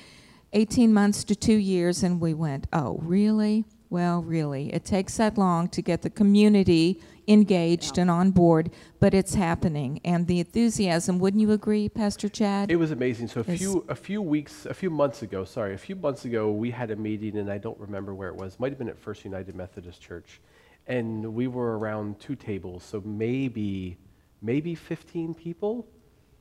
18 0.55 0.95
months 0.95 1.25
to 1.25 1.35
two 1.35 1.57
years, 1.57 2.03
and 2.03 2.21
we 2.21 2.33
went, 2.35 2.67
oh, 2.73 3.01
really? 3.03 3.65
Well, 3.93 4.23
really. 4.23 4.73
It 4.73 4.87
takes 4.87 5.19
that 5.19 5.37
long 5.37 5.69
to 5.69 5.83
get 5.83 6.01
the 6.01 6.09
community 6.09 6.99
engaged 7.29 7.99
and 7.99 8.11
on 8.11 8.31
board, 8.31 8.71
but 9.01 9.13
it's 9.13 9.35
happening. 9.35 10.01
And 10.03 10.27
the 10.27 10.41
enthusiasm, 10.41 11.19
wouldn't 11.19 11.43
you 11.43 11.51
agree, 11.51 11.91
Pastor 11.91 12.31
Chad? 12.31 12.71
It 12.71 12.77
was 12.77 12.91
amazing. 12.91 13.29
So 13.29 13.41
a 13.41 13.45
few 13.45 13.85
a 13.91 13.95
few 13.95 14.23
weeks, 14.23 14.65
a 14.65 14.73
few 14.73 14.89
months 14.89 15.21
ago, 15.21 15.45
sorry, 15.45 15.75
a 15.75 15.79
few 15.79 15.95
months 15.95 16.25
ago, 16.25 16.51
we 16.51 16.71
had 16.71 16.91
a 16.91 16.97
meeting, 16.97 17.37
and 17.37 17.51
I 17.51 17.59
don't 17.59 17.79
remember 17.79 18.15
where 18.15 18.31
it 18.31 18.35
was. 18.35 18.59
Might 18.59 18.71
have 18.71 18.79
been 18.79 18.89
at 18.89 18.99
First 18.99 19.27
United 19.27 19.55
Methodist 19.55 20.01
Church, 20.01 20.41
and 20.87 21.35
we 21.35 21.47
were 21.47 21.79
around 21.79 22.19
two 22.19 22.35
tables, 22.35 22.83
so 22.85 23.03
maybe 23.05 23.99
maybe 24.41 24.75
15 24.75 25.35
people, 25.35 25.87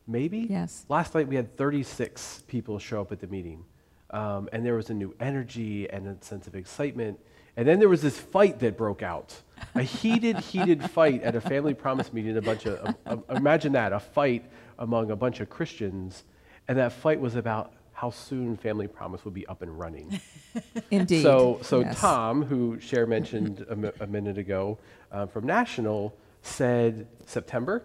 maybe. 0.08 0.48
Yes. 0.50 0.86
Last 0.88 1.14
night 1.14 1.28
we 1.28 1.36
had 1.36 1.58
36 1.58 2.46
people 2.48 2.80
show 2.80 3.02
up 3.02 3.12
at 3.12 3.20
the 3.20 3.28
meeting, 3.28 3.66
um, 4.12 4.48
and 4.54 4.66
there 4.66 4.76
was 4.76 4.90
a 4.90 4.94
new 4.94 5.14
energy 5.20 5.90
and 5.90 6.08
a 6.08 6.16
sense 6.24 6.48
of 6.48 6.56
excitement. 6.56 7.20
And 7.58 7.68
then 7.68 7.80
there 7.80 7.90
was 7.90 8.02
this 8.02 8.18
fight 8.18 8.60
that 8.60 8.78
broke 8.78 9.04
out, 9.04 9.42
a 9.76 9.84
heated, 9.84 10.38
heated 10.40 10.90
fight 10.90 11.22
at 11.24 11.36
a 11.36 11.42
family 11.42 11.74
promise 11.74 12.12
meeting. 12.14 12.38
A 12.38 12.42
bunch 12.42 12.66
of, 12.66 12.86
um, 12.86 12.96
um, 13.06 13.24
imagine 13.36 13.74
that, 13.74 13.92
a 13.94 14.00
fight 14.00 14.50
among 14.80 15.12
a 15.12 15.16
bunch 15.16 15.40
of 15.42 15.50
Christians, 15.50 16.24
and 16.68 16.78
that 16.78 16.94
fight 16.94 17.20
was 17.20 17.36
about 17.36 17.74
how 17.94 18.10
soon 18.10 18.58
Family 18.58 18.88
Promise 18.88 19.24
would 19.26 19.34
be 19.36 19.46
up 19.46 19.62
and 19.62 19.78
running. 19.78 20.20
Indeed. 20.92 21.22
So, 21.22 21.60
so 21.62 21.82
Yes. 21.82 22.00
Tom, 22.00 22.42
who 22.44 22.80
Cher 22.80 23.06
mentioned 23.06 23.64
a, 23.70 23.76
mi- 23.76 23.92
a 24.00 24.08
minute 24.08 24.40
ago 24.40 24.80
uh, 25.12 25.28
from 25.28 25.46
National, 25.46 26.16
said 26.42 27.06
September. 27.28 27.84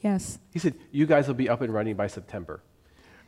Yes. 0.00 0.38
He 0.50 0.58
said, 0.58 0.74
"You 0.92 1.04
guys 1.04 1.26
will 1.26 1.34
be 1.34 1.50
up 1.50 1.60
and 1.60 1.74
running 1.74 1.94
by 1.94 2.06
September." 2.06 2.62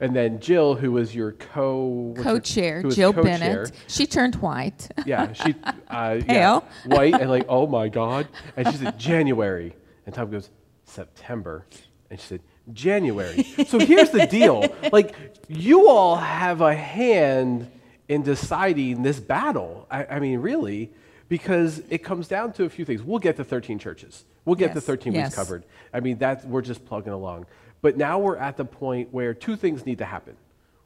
And 0.03 0.17
then 0.17 0.41
Jill, 0.41 0.75
who 0.75 0.91
was 0.91 1.15
your 1.15 1.31
co 1.31 2.13
co-chair, 2.19 2.83
Jill 2.83 3.13
co-chair, 3.13 3.39
Bennett. 3.39 3.73
She 3.87 4.05
turned 4.05 4.35
white. 4.35 4.91
Yeah, 5.07 5.33
she 5.33 5.55
uh, 5.65 6.19
yeah, 6.19 6.23
Pale. 6.27 6.65
white 6.87 7.15
and 7.15 7.31
like, 7.31 7.47
oh 7.49 7.69
my 7.69 7.89
god. 7.89 8.27
And 8.57 8.67
she 8.67 8.79
said 8.79 8.99
January, 8.99 9.77
and 10.05 10.13
Tom 10.13 10.29
goes 10.29 10.51
September, 10.87 11.67
and 12.11 12.19
she 12.19 12.27
said 12.27 12.41
January. 12.73 13.45
So 13.69 13.79
here's 13.79 14.11
the 14.11 14.27
deal: 14.27 14.75
like, 14.93 15.15
you 15.47 15.89
all 15.89 16.17
have 16.17 16.63
a 16.63 16.75
hand 16.75 17.71
in 18.09 18.23
deciding 18.23 19.05
this 19.05 19.21
battle. 19.21 19.87
I, 19.89 20.05
I 20.07 20.19
mean, 20.19 20.41
really, 20.41 20.91
because 21.29 21.81
it 21.91 21.99
comes 21.99 22.27
down 22.27 22.55
to 22.55 22.65
a 22.65 22.69
few 22.69 22.85
things. 22.85 23.05
We'll 23.05 23.21
get 23.21 23.37
the 23.37 23.45
13 23.45 23.79
churches. 23.79 24.25
We'll 24.45 24.57
get 24.57 24.75
the 24.75 24.81
13 24.81 25.13
yes. 25.13 25.27
weeks 25.27 25.37
covered. 25.37 25.63
I 25.95 26.01
mean, 26.01 26.19
that's 26.19 26.45
we're 26.45 26.63
just 26.63 26.85
plugging 26.85 27.13
along. 27.13 27.47
But 27.83 27.97
now 27.97 28.19
we're 28.19 28.37
at 28.37 28.57
the 28.57 28.65
point 28.65 29.13
where 29.13 29.35
two 29.35 29.57
things 29.57 29.85
need 29.85 29.99
to 29.99 30.05
happen. 30.05 30.37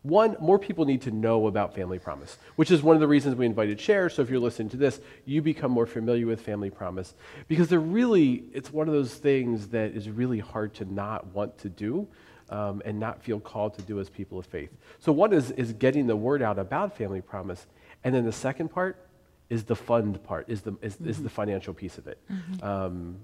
One, 0.03 0.37
more 0.41 0.59
people 0.59 0.85
need 0.85 1.03
to 1.03 1.11
know 1.11 1.49
about 1.49 1.75
Family 1.75 1.99
Promise, 1.99 2.39
which 2.55 2.71
is 2.71 2.81
one 2.81 2.95
of 2.95 3.01
the 3.01 3.09
reasons 3.09 3.35
we 3.35 3.45
invited 3.45 3.81
Cher. 3.81 4.09
So 4.09 4.23
if 4.23 4.31
you're 4.31 4.41
listening 4.41 4.71
to 4.71 4.77
this, 4.77 5.01
you 5.25 5.43
become 5.43 5.73
more 5.73 5.87
familiar 5.87 6.27
with 6.27 6.41
Family 6.41 6.71
Promise 6.71 7.15
because 7.49 7.69
they're 7.69 7.81
really, 7.81 8.45
it's 8.53 8.73
one 8.73 8.87
of 8.87 8.95
those 8.95 9.15
things 9.15 9.69
that 9.69 9.97
is 9.97 10.09
really 10.09 10.39
hard 10.39 10.75
to 10.75 10.85
not 10.85 11.27
want 11.35 11.59
to 11.59 11.69
do 11.69 12.07
um, 12.51 12.83
and 12.85 13.01
not 13.01 13.21
feel 13.21 13.41
called 13.41 13.75
to 13.75 13.83
do 13.83 13.99
as 13.99 14.09
people 14.09 14.39
of 14.39 14.47
faith. 14.47 14.71
So 15.01 15.11
one 15.11 15.33
is, 15.33 15.51
is 15.51 15.73
getting 15.73 16.07
the 16.07 16.17
word 16.17 16.41
out 16.41 16.59
about 16.59 16.97
Family 16.97 17.21
Promise. 17.21 17.67
And 18.05 18.15
then 18.15 18.25
the 18.25 18.33
second 18.33 18.69
part 18.69 19.09
is 19.51 19.65
the 19.65 19.75
fund 19.75 20.23
part, 20.23 20.49
is 20.49 20.61
the, 20.61 20.77
is, 20.83 20.97
is 21.05 21.21
the 21.21 21.29
financial 21.29 21.75
piece 21.75 21.99
of 21.99 22.07
it. 22.07 22.21
Um, 22.63 23.17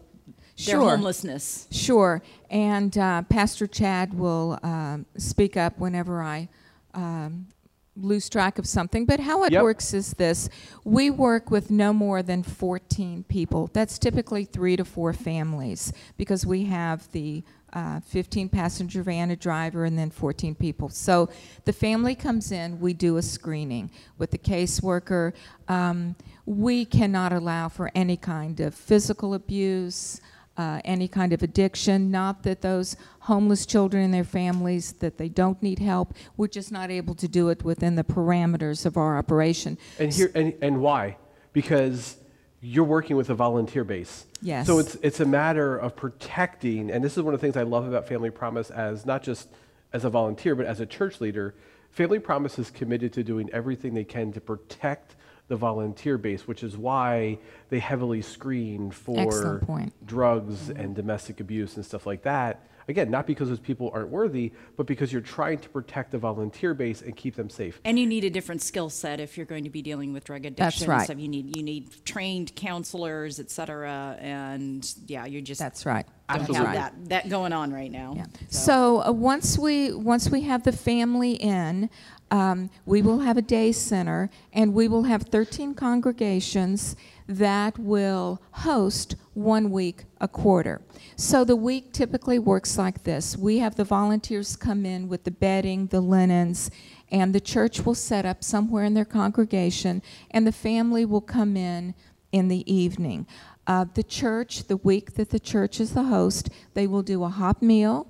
their 0.64 0.76
Sure. 0.76 0.90
homelessness? 0.90 1.68
Sure. 1.70 2.22
And 2.50 2.96
uh, 2.96 3.22
Pastor 3.22 3.66
Chad 3.66 4.14
will 4.14 4.58
um, 4.62 5.04
speak 5.18 5.56
up 5.56 5.78
whenever 5.78 6.22
I 6.22 6.48
um, 6.94 7.48
lose 7.96 8.28
track 8.28 8.58
of 8.58 8.66
something. 8.66 9.04
But 9.06 9.20
how 9.20 9.44
it 9.44 9.52
Yep. 9.52 9.62
works 9.62 9.94
is 9.94 10.12
this 10.14 10.48
we 10.84 11.10
work 11.10 11.50
with 11.50 11.70
no 11.70 11.92
more 11.92 12.22
than 12.22 12.42
14 12.42 13.24
people. 13.28 13.70
That's 13.72 13.98
typically 13.98 14.44
three 14.44 14.76
to 14.76 14.84
four 14.84 15.12
families 15.12 15.92
because 16.16 16.44
we 16.46 16.64
have 16.64 17.10
the 17.12 17.42
uh, 17.72 18.00
15 18.00 18.48
passenger 18.48 19.02
van, 19.02 19.30
a 19.30 19.36
driver, 19.36 19.84
and 19.84 19.98
then 19.98 20.08
14 20.08 20.54
people. 20.54 20.88
So 20.88 21.28
the 21.64 21.72
family 21.72 22.14
comes 22.14 22.50
in, 22.52 22.80
we 22.80 22.94
do 22.94 23.16
a 23.18 23.22
screening 23.22 23.90
with 24.18 24.30
the 24.30 24.38
caseworker. 24.38 25.32
Um, 25.68 26.16
we 26.46 26.84
cannot 26.86 27.32
allow 27.32 27.68
for 27.68 27.90
any 27.94 28.16
kind 28.16 28.60
of 28.60 28.74
physical 28.74 29.34
abuse 29.34 30.20
uh, 30.56 30.80
any 30.84 31.08
kind 31.08 31.32
of 31.32 31.42
addiction. 31.42 32.10
Not 32.10 32.42
that 32.44 32.62
those 32.62 32.96
homeless 33.20 33.66
children 33.66 34.04
and 34.04 34.14
their 34.14 34.24
families 34.24 34.92
that 34.94 35.18
they 35.18 35.28
don't 35.28 35.62
need 35.62 35.78
help. 35.78 36.14
We're 36.36 36.48
just 36.48 36.72
not 36.72 36.90
able 36.90 37.14
to 37.16 37.28
do 37.28 37.48
it 37.48 37.62
within 37.64 37.94
the 37.96 38.04
parameters 38.04 38.86
of 38.86 38.96
our 38.96 39.18
operation. 39.18 39.78
and 39.98 40.12
here 40.12 40.30
and, 40.34 40.54
and 40.62 40.80
why 40.80 41.16
because 41.52 42.16
you're 42.60 42.84
working 42.84 43.16
with 43.16 43.30
a 43.30 43.34
volunteer 43.34 43.84
base 43.84 44.24
Yes. 44.42 44.66
so 44.66 44.78
it's 44.78 44.94
it's 44.96 45.20
a 45.20 45.24
matter 45.24 45.76
of 45.76 45.94
protecting 45.96 46.90
and 46.90 47.02
this 47.04 47.16
is 47.16 47.22
one 47.22 47.32
of 47.34 47.40
the 47.40 47.44
things 47.46 47.56
i 47.56 47.62
love 47.62 47.86
about 47.86 48.06
family 48.08 48.30
promise 48.30 48.70
as 48.70 49.06
not 49.06 49.22
just 49.22 49.48
as 49.92 50.04
a 50.04 50.10
volunteer 50.10 50.54
but 50.54 50.66
as 50.66 50.80
a 50.80 50.86
church 50.86 51.20
leader 51.20 51.54
family 51.90 52.18
promise 52.18 52.58
is 52.58 52.70
committed 52.70 53.12
to 53.12 53.22
doing 53.22 53.48
everything 53.52 53.94
they 53.94 54.04
can 54.04 54.32
to 54.32 54.40
protect 54.40 55.16
the 55.48 55.56
volunteer 55.56 56.18
base 56.18 56.46
which 56.46 56.62
is 56.62 56.76
why 56.76 57.38
they 57.68 57.78
heavily 57.78 58.22
screen 58.22 58.90
for 58.90 59.18
Excellent 59.20 59.66
point. 59.66 60.06
drugs 60.06 60.70
and 60.70 60.94
domestic 60.94 61.40
abuse 61.40 61.76
and 61.76 61.84
stuff 61.84 62.06
like 62.06 62.22
that 62.22 62.62
again 62.88 63.10
not 63.10 63.26
because 63.26 63.48
those 63.48 63.58
people 63.60 63.90
aren't 63.94 64.08
worthy 64.08 64.52
but 64.76 64.86
because 64.86 65.12
you're 65.12 65.20
trying 65.22 65.58
to 65.58 65.68
protect 65.68 66.10
the 66.12 66.18
volunteer 66.18 66.74
base 66.74 67.02
and 67.02 67.16
keep 67.16 67.34
them 67.36 67.48
safe 67.50 67.80
And 67.84 67.98
you 67.98 68.06
need 68.06 68.24
a 68.24 68.30
different 68.30 68.62
skill 68.62 68.90
set 68.90 69.20
if 69.20 69.36
you're 69.36 69.46
going 69.46 69.64
to 69.64 69.70
be 69.70 69.82
dealing 69.82 70.12
with 70.12 70.24
drug 70.24 70.44
addiction. 70.46 70.64
That's 70.64 70.86
right. 70.86 71.06
So 71.06 71.12
you 71.14 71.28
need 71.28 71.56
you 71.56 71.62
need 71.62 72.04
trained 72.04 72.54
counselors, 72.54 73.38
et 73.40 73.50
cetera, 73.50 74.16
and 74.20 74.88
yeah, 75.06 75.26
you 75.26 75.40
just 75.42 75.60
That's 75.60 75.84
right. 75.86 76.06
don't 76.06 76.38
That's 76.38 76.50
Absolutely. 76.50 76.76
have 76.76 76.84
right. 76.92 77.08
that 77.08 77.24
that 77.24 77.28
going 77.30 77.52
on 77.52 77.72
right 77.72 77.90
now. 77.90 78.14
Yeah. 78.16 78.26
So 78.48 79.02
uh, 79.04 79.10
once 79.12 79.58
we 79.58 79.92
once 79.92 80.28
we 80.30 80.42
have 80.42 80.62
the 80.64 80.72
family 80.72 81.32
in, 81.32 81.88
um, 82.30 82.70
we 82.84 83.02
will 83.02 83.20
have 83.20 83.36
a 83.36 83.42
day 83.42 83.72
center, 83.72 84.30
and 84.52 84.74
we 84.74 84.88
will 84.88 85.04
have 85.04 85.22
13 85.22 85.74
congregations 85.74 86.96
that 87.28 87.78
will 87.78 88.42
host 88.50 89.16
one 89.34 89.70
week 89.70 90.04
a 90.20 90.28
quarter. 90.28 90.80
So 91.16 91.44
the 91.44 91.56
week 91.56 91.92
typically 91.92 92.38
works 92.38 92.78
like 92.78 93.04
this: 93.04 93.36
we 93.36 93.58
have 93.58 93.76
the 93.76 93.84
volunteers 93.84 94.56
come 94.56 94.84
in 94.84 95.08
with 95.08 95.24
the 95.24 95.30
bedding, 95.30 95.86
the 95.86 96.00
linens. 96.00 96.70
And 97.12 97.32
the 97.32 97.40
church 97.40 97.86
will 97.86 97.94
set 97.94 98.26
up 98.26 98.42
somewhere 98.42 98.82
in 98.82 98.94
their 98.94 99.04
congregation, 99.04 100.02
and 100.32 100.44
the 100.44 100.50
family 100.50 101.04
will 101.04 101.20
come 101.20 101.56
in 101.56 101.94
in 102.32 102.48
the 102.48 102.70
evening. 102.72 103.28
Uh, 103.66 103.86
the 103.94 104.02
church, 104.02 104.64
the 104.64 104.76
week 104.78 105.14
that 105.14 105.30
the 105.30 105.38
church 105.38 105.80
is 105.80 105.92
the 105.92 106.04
host, 106.04 106.50
they 106.74 106.86
will 106.86 107.02
do 107.02 107.22
a 107.22 107.28
hot 107.28 107.62
meal. 107.62 108.08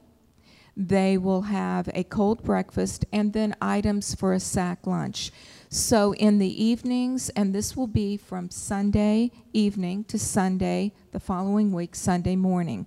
They 0.76 1.16
will 1.16 1.42
have 1.42 1.88
a 1.94 2.04
cold 2.04 2.42
breakfast 2.42 3.06
and 3.12 3.32
then 3.32 3.56
items 3.62 4.14
for 4.14 4.34
a 4.34 4.40
sack 4.40 4.86
lunch. 4.86 5.30
So 5.70 6.12
in 6.14 6.38
the 6.38 6.64
evenings, 6.64 7.30
and 7.30 7.54
this 7.54 7.76
will 7.76 7.86
be 7.86 8.16
from 8.16 8.50
Sunday 8.50 9.30
evening 9.52 10.04
to 10.04 10.18
Sunday 10.18 10.92
the 11.12 11.20
following 11.20 11.72
week, 11.72 11.94
Sunday 11.94 12.36
morning. 12.36 12.86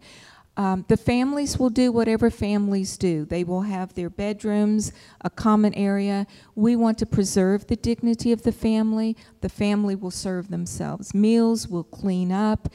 Um, 0.55 0.83
the 0.89 0.97
families 0.97 1.57
will 1.57 1.69
do 1.69 1.91
whatever 1.91 2.29
families 2.29 2.97
do. 2.97 3.23
They 3.23 3.45
will 3.45 3.61
have 3.61 3.93
their 3.93 4.09
bedrooms, 4.09 4.91
a 5.21 5.29
common 5.29 5.73
area. 5.73 6.27
We 6.53 6.75
want 6.75 6.97
to 6.97 7.05
preserve 7.05 7.67
the 7.67 7.77
dignity 7.77 8.33
of 8.33 8.43
the 8.43 8.51
family. 8.51 9.15
The 9.39 9.49
family 9.49 9.95
will 9.95 10.11
serve 10.11 10.49
themselves 10.49 11.13
meals, 11.13 11.67
will 11.69 11.85
clean 11.85 12.31
up. 12.31 12.67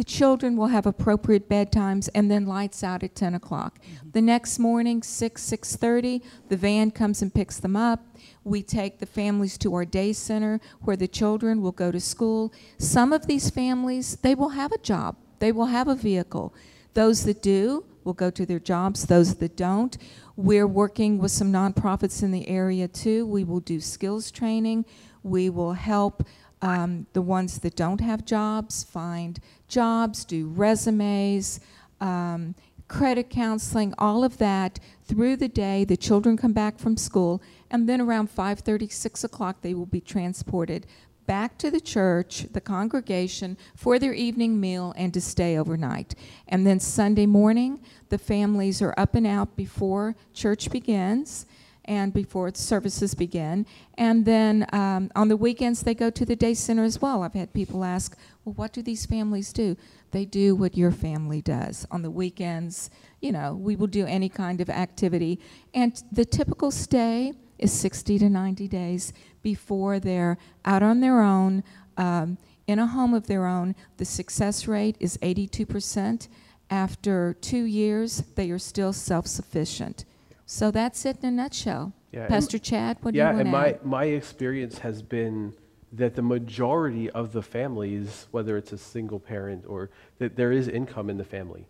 The 0.00 0.04
children 0.04 0.56
will 0.56 0.68
have 0.68 0.86
appropriate 0.86 1.46
bedtimes 1.46 2.08
and 2.14 2.30
then 2.30 2.46
lights 2.46 2.82
out 2.82 3.02
at 3.02 3.14
10 3.14 3.34
o'clock. 3.34 3.78
Mm-hmm. 3.80 4.10
The 4.12 4.22
next 4.22 4.58
morning, 4.58 5.02
6, 5.02 5.50
6.30, 5.50 6.22
the 6.48 6.56
van 6.56 6.90
comes 6.90 7.20
and 7.20 7.34
picks 7.34 7.58
them 7.60 7.76
up. 7.76 8.02
We 8.42 8.62
take 8.62 8.98
the 8.98 9.04
families 9.04 9.58
to 9.58 9.74
our 9.74 9.84
day 9.84 10.14
center 10.14 10.58
where 10.80 10.96
the 10.96 11.06
children 11.06 11.60
will 11.60 11.72
go 11.72 11.92
to 11.92 12.00
school. 12.00 12.50
Some 12.78 13.12
of 13.12 13.26
these 13.26 13.50
families, 13.50 14.16
they 14.22 14.34
will 14.34 14.48
have 14.48 14.72
a 14.72 14.78
job. 14.78 15.16
They 15.38 15.52
will 15.52 15.66
have 15.66 15.86
a 15.86 15.94
vehicle. 15.94 16.54
Those 16.94 17.24
that 17.24 17.42
do 17.42 17.84
will 18.02 18.14
go 18.14 18.30
to 18.30 18.46
their 18.46 18.58
jobs. 18.58 19.04
Those 19.04 19.34
that 19.34 19.54
don't, 19.54 19.98
we're 20.34 20.66
working 20.66 21.18
with 21.18 21.30
some 21.30 21.52
nonprofits 21.52 22.22
in 22.22 22.30
the 22.30 22.48
area 22.48 22.88
too. 22.88 23.26
We 23.26 23.44
will 23.44 23.60
do 23.60 23.82
skills 23.82 24.30
training. 24.30 24.86
We 25.22 25.50
will 25.50 25.74
help 25.74 26.24
um, 26.62 27.06
the 27.12 27.22
ones 27.22 27.58
that 27.60 27.76
don't 27.76 28.00
have 28.00 28.24
jobs 28.24 28.84
find 28.84 29.40
jobs, 29.68 30.24
do 30.24 30.48
resumes, 30.48 31.60
um, 32.00 32.54
credit 32.88 33.30
counseling, 33.30 33.94
all 33.98 34.24
of 34.24 34.38
that 34.38 34.80
through 35.04 35.36
the 35.36 35.48
day. 35.48 35.84
The 35.84 35.96
children 35.96 36.36
come 36.36 36.52
back 36.52 36.78
from 36.78 36.96
school, 36.96 37.40
and 37.70 37.88
then 37.88 38.00
around 38.00 38.30
5:30, 38.30 38.88
6 38.88 39.24
o'clock, 39.24 39.62
they 39.62 39.74
will 39.74 39.86
be 39.86 40.00
transported 40.00 40.86
back 41.26 41.56
to 41.56 41.70
the 41.70 41.80
church, 41.80 42.46
the 42.52 42.60
congregation, 42.60 43.56
for 43.76 44.00
their 44.00 44.12
evening 44.12 44.58
meal 44.58 44.92
and 44.96 45.14
to 45.14 45.20
stay 45.20 45.56
overnight. 45.56 46.16
And 46.48 46.66
then 46.66 46.80
Sunday 46.80 47.26
morning, 47.26 47.78
the 48.08 48.18
families 48.18 48.82
are 48.82 48.92
up 48.96 49.14
and 49.14 49.24
out 49.24 49.54
before 49.54 50.16
church 50.34 50.70
begins 50.72 51.46
and 51.90 52.14
before 52.14 52.54
services 52.54 53.14
begin. 53.16 53.66
And 53.98 54.24
then 54.24 54.64
um, 54.72 55.10
on 55.16 55.26
the 55.26 55.36
weekends, 55.36 55.82
they 55.82 55.92
go 55.92 56.08
to 56.08 56.24
the 56.24 56.36
day 56.36 56.54
center 56.54 56.84
as 56.84 57.02
well. 57.02 57.24
I've 57.24 57.34
had 57.34 57.52
people 57.52 57.82
ask, 57.82 58.16
well, 58.44 58.54
what 58.54 58.72
do 58.72 58.80
these 58.80 59.06
families 59.06 59.52
do? 59.52 59.76
They 60.12 60.24
do 60.24 60.54
what 60.54 60.76
your 60.76 60.92
family 60.92 61.42
does. 61.42 61.84
On 61.90 62.02
the 62.02 62.10
weekends, 62.10 62.90
you 63.20 63.32
know, 63.32 63.54
we 63.54 63.74
will 63.74 63.88
do 63.88 64.06
any 64.06 64.28
kind 64.28 64.60
of 64.60 64.70
activity. 64.70 65.40
And 65.74 66.00
the 66.12 66.24
typical 66.24 66.70
stay 66.70 67.32
is 67.58 67.72
60 67.72 68.20
to 68.20 68.30
90 68.30 68.68
days 68.68 69.12
before 69.42 69.98
they're 69.98 70.38
out 70.64 70.84
on 70.84 71.00
their 71.00 71.20
own 71.20 71.64
um, 71.96 72.38
in 72.68 72.78
a 72.78 72.86
home 72.86 73.14
of 73.14 73.26
their 73.26 73.46
own. 73.46 73.74
The 73.96 74.04
success 74.04 74.68
rate 74.68 74.96
is 75.00 75.18
82%. 75.18 76.28
After 76.70 77.34
two 77.40 77.64
years, 77.64 78.22
they 78.36 78.52
are 78.52 78.60
still 78.60 78.92
self 78.92 79.26
sufficient. 79.26 80.04
So 80.52 80.72
that's 80.72 81.06
it 81.06 81.18
in 81.22 81.28
a 81.28 81.30
nutshell. 81.30 81.92
Yeah, 82.10 82.22
and- 82.22 82.28
Pastor 82.28 82.58
Chad, 82.58 82.96
what 83.02 83.12
do 83.12 83.18
yeah, 83.18 83.30
you 83.30 83.36
want 83.36 83.50
Yeah, 83.50 83.66
and 83.66 83.82
my, 83.82 84.00
my 84.00 84.04
experience 84.06 84.78
has 84.78 85.00
been 85.00 85.54
that 85.92 86.16
the 86.16 86.22
majority 86.22 87.08
of 87.10 87.32
the 87.32 87.40
families, 87.40 88.26
whether 88.32 88.56
it's 88.56 88.72
a 88.72 88.78
single 88.78 89.20
parent 89.20 89.64
or 89.68 89.90
that 90.18 90.34
there 90.34 90.50
is 90.50 90.66
income 90.66 91.08
in 91.08 91.16
the 91.16 91.24
family. 91.24 91.68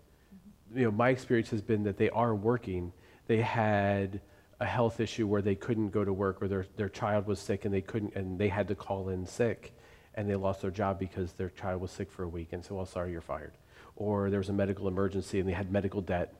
You 0.75 0.85
know, 0.85 0.93
my 0.93 1.11
experience 1.11 1.51
has 1.51 1.61
been 1.61 1.83
that 1.85 1.99
they 1.99 2.09
are 2.09 2.35
working. 2.35 2.91
They 3.27 3.43
had 3.43 4.23
a 4.61 4.65
health 4.65 4.99
issue 4.99 5.27
where 5.27 5.43
they 5.43 5.57
couldn't 5.57 5.91
go 5.91 6.03
to 6.03 6.13
work 6.15 6.41
or 6.41 6.49
their, 6.49 6.65
their 6.79 6.89
child 6.89 7.27
was 7.27 7.39
sick 7.39 7.67
and 7.67 7.75
they 7.75 7.83
couldn't 7.83 8.15
and 8.15 8.39
they 8.39 8.49
had 8.49 8.67
to 8.69 8.75
call 8.75 9.11
in 9.11 9.27
sick 9.27 9.75
and 10.15 10.29
they 10.29 10.37
lost 10.37 10.63
their 10.63 10.71
job 10.71 10.99
because 10.99 11.33
their 11.33 11.51
child 11.51 11.83
was 11.83 11.91
sick 11.91 12.11
for 12.11 12.23
a 12.23 12.29
week 12.29 12.49
and 12.53 12.65
said, 12.65 12.73
well, 12.73 12.87
sorry, 12.87 13.13
you're 13.13 13.21
fired. 13.21 13.53
Or 13.97 14.31
there 14.31 14.41
was 14.41 14.49
a 14.49 14.55
medical 14.55 14.89
emergency 14.89 15.39
and 15.39 15.47
they 15.47 15.53
had 15.53 15.71
medical 15.71 16.01
debt. 16.01 16.33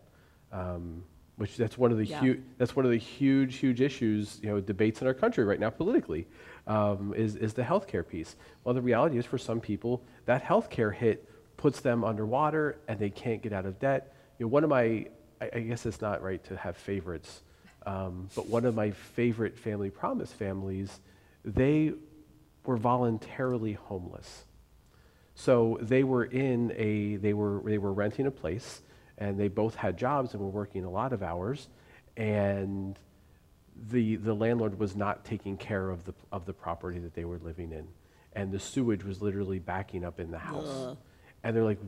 Um, 0.53 1.05
which 1.41 1.57
that's 1.57 1.79
one 1.79 1.91
of 1.91 1.97
the 1.97 2.05
Yeah. 2.05 2.21
huge 2.21 2.41
that's 2.59 2.77
one 2.77 2.85
of 2.85 2.91
the 2.91 2.99
huge 2.99 3.57
huge 3.57 3.81
issues 3.81 4.39
you 4.43 4.51
know 4.51 4.61
debates 4.61 5.01
in 5.01 5.07
our 5.07 5.15
country 5.15 5.43
right 5.43 5.59
now 5.59 5.71
politically 5.71 6.27
um, 6.67 7.15
is 7.17 7.35
is 7.35 7.55
the 7.55 7.63
healthcare 7.63 8.07
piece. 8.07 8.37
Well, 8.63 8.75
the 8.75 8.83
reality 8.83 9.17
is 9.17 9.25
for 9.25 9.39
some 9.39 9.59
people 9.59 10.03
that 10.27 10.45
healthcare 10.45 10.95
hit 10.95 11.27
puts 11.57 11.81
them 11.81 12.05
underwater 12.05 12.77
and 12.89 12.99
they 12.99 13.09
can't 13.09 13.41
get 13.41 13.55
out 13.55 13.65
of 13.65 13.79
debt. 13.79 14.15
You 14.39 14.45
know, 14.45 14.49
one 14.51 14.65
of 14.65 14.71
my 14.71 15.07
I, 15.41 15.49
I 15.55 15.61
guess 15.61 15.87
it's 15.87 16.03
not 16.03 16.23
right 16.23 16.45
to 16.45 16.59
have 16.59 16.77
favorites, 16.77 17.41
um, 17.87 18.29
but 18.37 18.47
one 18.47 18.67
of 18.67 18.75
my 18.75 18.91
favorite 18.91 19.57
family 19.59 19.89
promise 19.89 20.31
families, 20.31 21.01
they 21.43 21.95
were 22.67 22.77
voluntarily 22.77 23.73
homeless. 23.73 24.45
So 25.35 25.79
they 25.81 26.05
were 26.05 26.25
in 26.25 26.75
a 26.77 27.17
they 27.17 27.33
were 27.33 27.63
they 27.65 27.79
were 27.79 27.95
renting 27.95 28.27
a 28.27 28.31
place 28.31 28.83
and 29.21 29.39
they 29.39 29.49
both 29.49 29.75
had 29.77 29.97
jobs 29.97 30.35
and 30.35 30.43
were 30.43 30.49
working 30.49 30.85
a 30.85 30.91
lot 30.91 31.13
of 31.13 31.23
hours 31.23 31.69
and 32.17 32.99
the 33.91 34.17
the 34.17 34.35
landlord 34.35 34.79
was 34.79 34.97
not 34.97 35.25
taking 35.25 35.57
care 35.57 35.91
of 35.91 36.05
the 36.05 36.15
of 36.33 36.45
the 36.47 36.53
property 36.53 36.99
that 36.99 37.15
they 37.15 37.25
were 37.25 37.39
living 37.39 37.73
in 37.73 37.87
and 38.35 38.53
the 38.53 38.61
sewage 38.61 39.05
was 39.05 39.21
literally 39.23 39.59
backing 39.59 40.05
up 40.05 40.21
in 40.21 40.31
the 40.31 40.39
house. 40.39 40.97
And 41.43 41.57
they're 41.57 41.65
like 41.65 41.79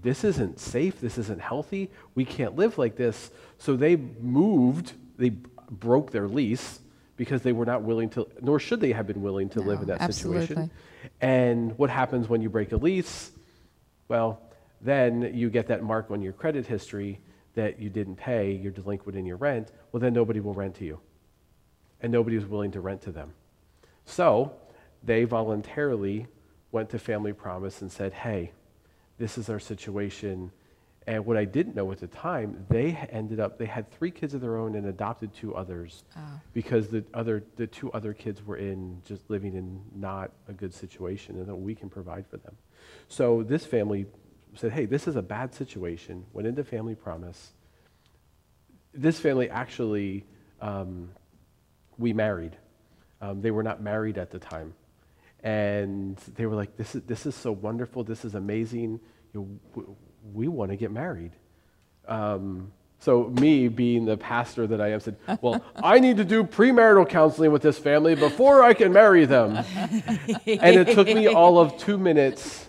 this 0.00 0.24
isn't 0.24 0.58
safe, 0.58 1.00
this 1.00 1.18
isn't 1.18 1.40
healthy. 1.40 1.90
We 2.14 2.24
can't 2.24 2.56
live 2.56 2.78
like 2.78 2.96
this. 2.96 3.30
So 3.58 3.76
they 3.76 3.96
moved, 3.96 4.94
they 5.18 5.30
b- 5.30 5.50
broke 5.70 6.10
their 6.10 6.28
lease 6.28 6.80
because 7.16 7.42
they 7.42 7.52
were 7.52 7.66
not 7.66 7.82
willing 7.82 8.08
to 8.10 8.26
nor 8.40 8.58
should 8.58 8.80
they 8.80 8.92
have 8.92 9.06
been 9.06 9.22
willing 9.22 9.50
to 9.50 9.60
live 9.60 9.80
in 9.80 9.88
that 9.88 10.00
absolutely. 10.00 10.46
situation. 10.46 10.70
And 11.20 11.76
what 11.78 11.90
happens 11.90 12.28
when 12.28 12.40
you 12.40 12.48
break 12.48 12.72
a 12.72 12.76
lease? 12.76 13.30
Well, 14.08 14.40
then 14.82 15.30
you 15.34 15.48
get 15.48 15.68
that 15.68 15.82
mark 15.82 16.10
on 16.10 16.20
your 16.22 16.32
credit 16.32 16.66
history 16.66 17.20
that 17.54 17.78
you 17.78 17.90
didn't 17.90 18.16
pay, 18.16 18.52
you're 18.52 18.72
delinquent 18.72 19.16
in 19.16 19.26
your 19.26 19.36
rent. 19.36 19.70
Well, 19.92 20.00
then 20.00 20.12
nobody 20.12 20.40
will 20.40 20.54
rent 20.54 20.76
to 20.76 20.84
you. 20.84 21.00
And 22.00 22.12
nobody 22.12 22.36
is 22.36 22.46
willing 22.46 22.72
to 22.72 22.80
rent 22.80 23.02
to 23.02 23.12
them. 23.12 23.32
So 24.04 24.54
they 25.02 25.24
voluntarily 25.24 26.26
went 26.72 26.90
to 26.90 26.98
Family 26.98 27.32
Promise 27.32 27.82
and 27.82 27.92
said, 27.92 28.12
hey, 28.12 28.52
this 29.18 29.38
is 29.38 29.48
our 29.48 29.60
situation. 29.60 30.50
And 31.06 31.26
what 31.26 31.36
I 31.36 31.44
didn't 31.44 31.76
know 31.76 31.92
at 31.92 32.00
the 32.00 32.06
time, 32.06 32.64
they 32.68 32.96
ended 33.10 33.38
up, 33.38 33.58
they 33.58 33.66
had 33.66 33.90
three 33.90 34.10
kids 34.10 34.34
of 34.34 34.40
their 34.40 34.56
own 34.56 34.74
and 34.74 34.86
adopted 34.86 35.34
two 35.34 35.54
others 35.54 36.04
oh. 36.16 36.20
because 36.52 36.88
the 36.88 37.04
other, 37.12 37.44
the 37.56 37.66
two 37.66 37.92
other 37.92 38.14
kids 38.14 38.44
were 38.44 38.56
in 38.56 39.02
just 39.04 39.28
living 39.28 39.54
in 39.54 39.80
not 39.94 40.32
a 40.48 40.52
good 40.52 40.72
situation 40.72 41.36
and 41.36 41.46
that 41.46 41.54
we 41.54 41.74
can 41.74 41.90
provide 41.90 42.26
for 42.26 42.38
them. 42.38 42.56
So 43.08 43.42
this 43.42 43.66
family 43.66 44.06
said, 44.58 44.72
hey, 44.72 44.86
this 44.86 45.08
is 45.08 45.16
a 45.16 45.22
bad 45.22 45.54
situation, 45.54 46.24
went 46.32 46.46
into 46.46 46.64
Family 46.64 46.94
Promise. 46.94 47.52
This 48.94 49.18
family 49.18 49.48
actually, 49.48 50.24
um, 50.60 51.10
we 51.98 52.12
married. 52.12 52.56
Um, 53.20 53.40
they 53.40 53.50
were 53.50 53.62
not 53.62 53.82
married 53.82 54.18
at 54.18 54.30
the 54.30 54.38
time. 54.38 54.74
And 55.42 56.16
they 56.36 56.46
were 56.46 56.54
like, 56.54 56.76
this 56.76 56.94
is, 56.94 57.02
this 57.02 57.26
is 57.26 57.34
so 57.34 57.52
wonderful. 57.52 58.04
This 58.04 58.24
is 58.24 58.34
amazing. 58.34 59.00
You 59.32 59.60
know, 59.74 59.96
we 60.32 60.48
want 60.48 60.70
to 60.70 60.76
get 60.76 60.90
married. 60.92 61.32
Um, 62.06 62.72
so 63.02 63.24
me 63.40 63.66
being 63.66 64.04
the 64.04 64.16
pastor 64.16 64.66
that 64.68 64.80
I 64.80 64.92
am 64.92 65.00
said, 65.00 65.16
well, 65.40 65.64
I 65.82 65.98
need 65.98 66.18
to 66.18 66.24
do 66.24 66.44
premarital 66.44 67.08
counseling 67.08 67.50
with 67.50 67.62
this 67.62 67.76
family 67.76 68.14
before 68.14 68.62
I 68.62 68.74
can 68.74 68.92
marry 68.92 69.24
them. 69.24 69.56
and 69.56 70.76
it 70.76 70.94
took 70.94 71.08
me 71.08 71.26
all 71.26 71.58
of 71.58 71.76
two 71.78 71.98
minutes, 71.98 72.68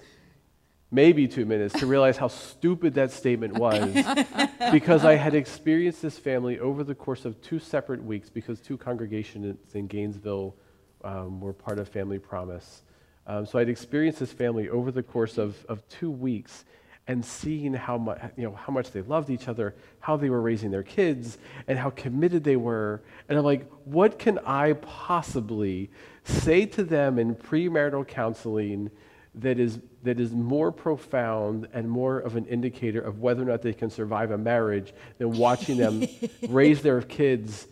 maybe 0.93 1.27
two 1.27 1.45
minutes, 1.45 1.73
to 1.79 1.87
realize 1.87 2.17
how 2.17 2.27
stupid 2.27 2.93
that 2.93 3.11
statement 3.11 3.55
was 3.55 3.91
because 4.71 5.03
I 5.03 5.15
had 5.15 5.33
experienced 5.33 6.03
this 6.03 6.19
family 6.19 6.59
over 6.59 6.83
the 6.83 6.93
course 6.93 7.25
of 7.25 7.41
two 7.41 7.59
separate 7.59 8.03
weeks 8.03 8.29
because 8.29 8.59
two 8.59 8.77
congregations 8.77 9.57
in 9.73 9.87
Gainesville 9.87 10.55
um, 11.03 11.41
were 11.41 11.51
part 11.51 11.79
of 11.79 11.89
Family 11.89 12.19
Promise. 12.19 12.83
Um, 13.25 13.45
so 13.45 13.57
I'd 13.57 13.69
experienced 13.69 14.19
this 14.19 14.31
family 14.31 14.69
over 14.69 14.91
the 14.91 15.03
course 15.03 15.37
of, 15.37 15.65
of 15.65 15.87
two 15.89 16.11
weeks 16.11 16.63
and 17.07 17.25
seeing 17.25 17.73
how 17.73 17.97
much, 17.97 18.21
you 18.37 18.43
know, 18.43 18.53
how 18.53 18.71
much 18.71 18.91
they 18.91 19.01
loved 19.01 19.29
each 19.29 19.47
other, 19.47 19.75
how 19.99 20.15
they 20.15 20.29
were 20.29 20.41
raising 20.41 20.71
their 20.71 20.83
kids, 20.83 21.37
and 21.67 21.77
how 21.77 21.89
committed 21.89 22.43
they 22.43 22.55
were. 22.55 23.01
And 23.27 23.37
I'm 23.37 23.43
like, 23.43 23.69
what 23.83 24.19
can 24.19 24.39
I 24.45 24.73
possibly 24.73 25.89
say 26.23 26.65
to 26.67 26.83
them 26.83 27.19
in 27.19 27.35
premarital 27.35 28.07
counseling 28.07 28.91
that 29.35 29.59
is, 29.59 29.79
that 30.03 30.19
is 30.19 30.31
more 30.31 30.71
profound 30.71 31.67
and 31.73 31.89
more 31.89 32.19
of 32.19 32.35
an 32.35 32.45
indicator 32.45 33.01
of 33.01 33.19
whether 33.19 33.41
or 33.41 33.45
not 33.45 33.61
they 33.61 33.73
can 33.73 33.89
survive 33.89 34.31
a 34.31 34.37
marriage 34.37 34.93
than 35.17 35.31
watching 35.31 35.77
them 35.77 36.05
raise 36.49 36.81
their 36.81 37.01
kids 37.01 37.67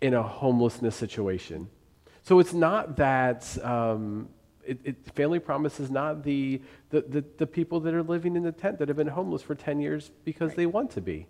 in 0.00 0.14
a 0.14 0.22
homelessness 0.22 0.96
situation. 0.96 1.68
So 2.22 2.38
it's 2.38 2.52
not 2.52 2.96
that 2.96 3.62
um, 3.64 4.28
it, 4.64 4.78
it, 4.84 4.96
Family 5.14 5.38
Promise 5.38 5.80
is 5.80 5.90
not 5.90 6.22
the, 6.22 6.60
the, 6.90 7.00
the, 7.02 7.24
the 7.38 7.46
people 7.46 7.80
that 7.80 7.94
are 7.94 8.02
living 8.02 8.36
in 8.36 8.42
the 8.42 8.52
tent 8.52 8.78
that 8.78 8.88
have 8.88 8.96
been 8.96 9.08
homeless 9.08 9.42
for 9.42 9.54
10 9.54 9.80
years 9.80 10.10
because 10.24 10.54
they 10.54 10.66
want 10.66 10.92
to 10.92 11.00
be. 11.00 11.26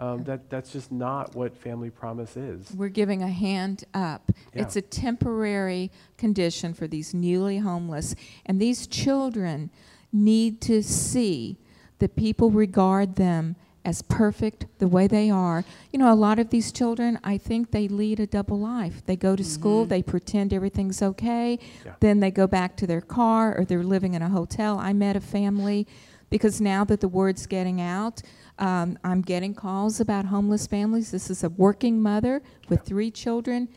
Um, 0.00 0.24
that, 0.24 0.48
that's 0.48 0.72
just 0.72 0.90
not 0.90 1.36
what 1.36 1.54
Family 1.54 1.90
Promise 1.90 2.36
is. 2.38 2.72
We're 2.74 2.88
giving 2.88 3.22
a 3.22 3.28
hand 3.28 3.84
up. 3.92 4.32
Yeah. 4.54 4.62
It's 4.62 4.74
a 4.76 4.80
temporary 4.82 5.90
condition 6.16 6.72
for 6.72 6.88
these 6.88 7.12
newly 7.12 7.58
homeless. 7.58 8.14
And 8.46 8.58
these 8.58 8.86
children 8.86 9.70
need 10.10 10.62
to 10.62 10.82
see 10.82 11.58
that 11.98 12.16
people 12.16 12.50
regard 12.50 13.16
them 13.16 13.56
as 13.84 14.00
perfect 14.02 14.66
the 14.78 14.88
way 14.88 15.06
they 15.06 15.30
are. 15.30 15.64
You 15.92 15.98
know, 15.98 16.12
a 16.12 16.14
lot 16.14 16.38
of 16.38 16.48
these 16.50 16.72
children, 16.72 17.18
I 17.22 17.36
think 17.36 17.70
they 17.70 17.86
lead 17.88 18.20
a 18.20 18.26
double 18.26 18.58
life. 18.58 19.04
They 19.04 19.16
go 19.16 19.36
to 19.36 19.44
school, 19.44 19.84
they 19.84 20.02
pretend 20.02 20.52
everything's 20.52 21.02
okay, 21.02 21.58
Yeah. 21.84 21.92
then 22.00 22.20
they 22.20 22.30
go 22.30 22.46
back 22.46 22.76
to 22.78 22.86
their 22.86 23.00
car 23.02 23.56
or 23.56 23.64
they're 23.66 23.82
living 23.82 24.14
in 24.14 24.22
a 24.22 24.28
hotel. 24.28 24.78
I 24.78 24.92
met 24.92 25.16
a 25.16 25.20
family 25.20 25.86
because 26.30 26.60
now 26.60 26.84
that 26.84 27.00
the 27.00 27.08
word's 27.08 27.46
getting 27.46 27.80
out, 27.80 28.22
um, 28.60 28.98
I'm 29.02 29.22
getting 29.22 29.54
calls 29.54 30.00
about 30.00 30.26
homeless 30.26 30.66
families. 30.66 31.10
This 31.10 31.30
is 31.30 31.42
a 31.42 31.48
working 31.48 32.00
mother 32.00 32.42
with 32.68 32.82
three 32.82 33.10
children 33.10 33.68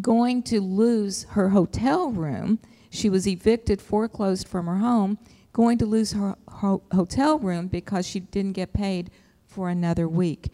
going 0.00 0.42
to 0.44 0.60
lose 0.60 1.24
her 1.30 1.50
hotel 1.50 2.10
room. 2.10 2.58
She 2.90 3.10
was 3.10 3.26
evicted, 3.26 3.82
foreclosed 3.82 4.48
from 4.48 4.66
her 4.66 4.76
home, 4.76 5.18
going 5.52 5.78
to 5.78 5.86
lose 5.86 6.12
her 6.12 6.36
ho- 6.48 6.82
hotel 6.92 7.38
room 7.38 7.66
because 7.66 8.06
she 8.06 8.20
didn't 8.20 8.52
get 8.52 8.72
paid 8.72 9.10
for 9.46 9.68
another 9.68 10.08
week. 10.08 10.52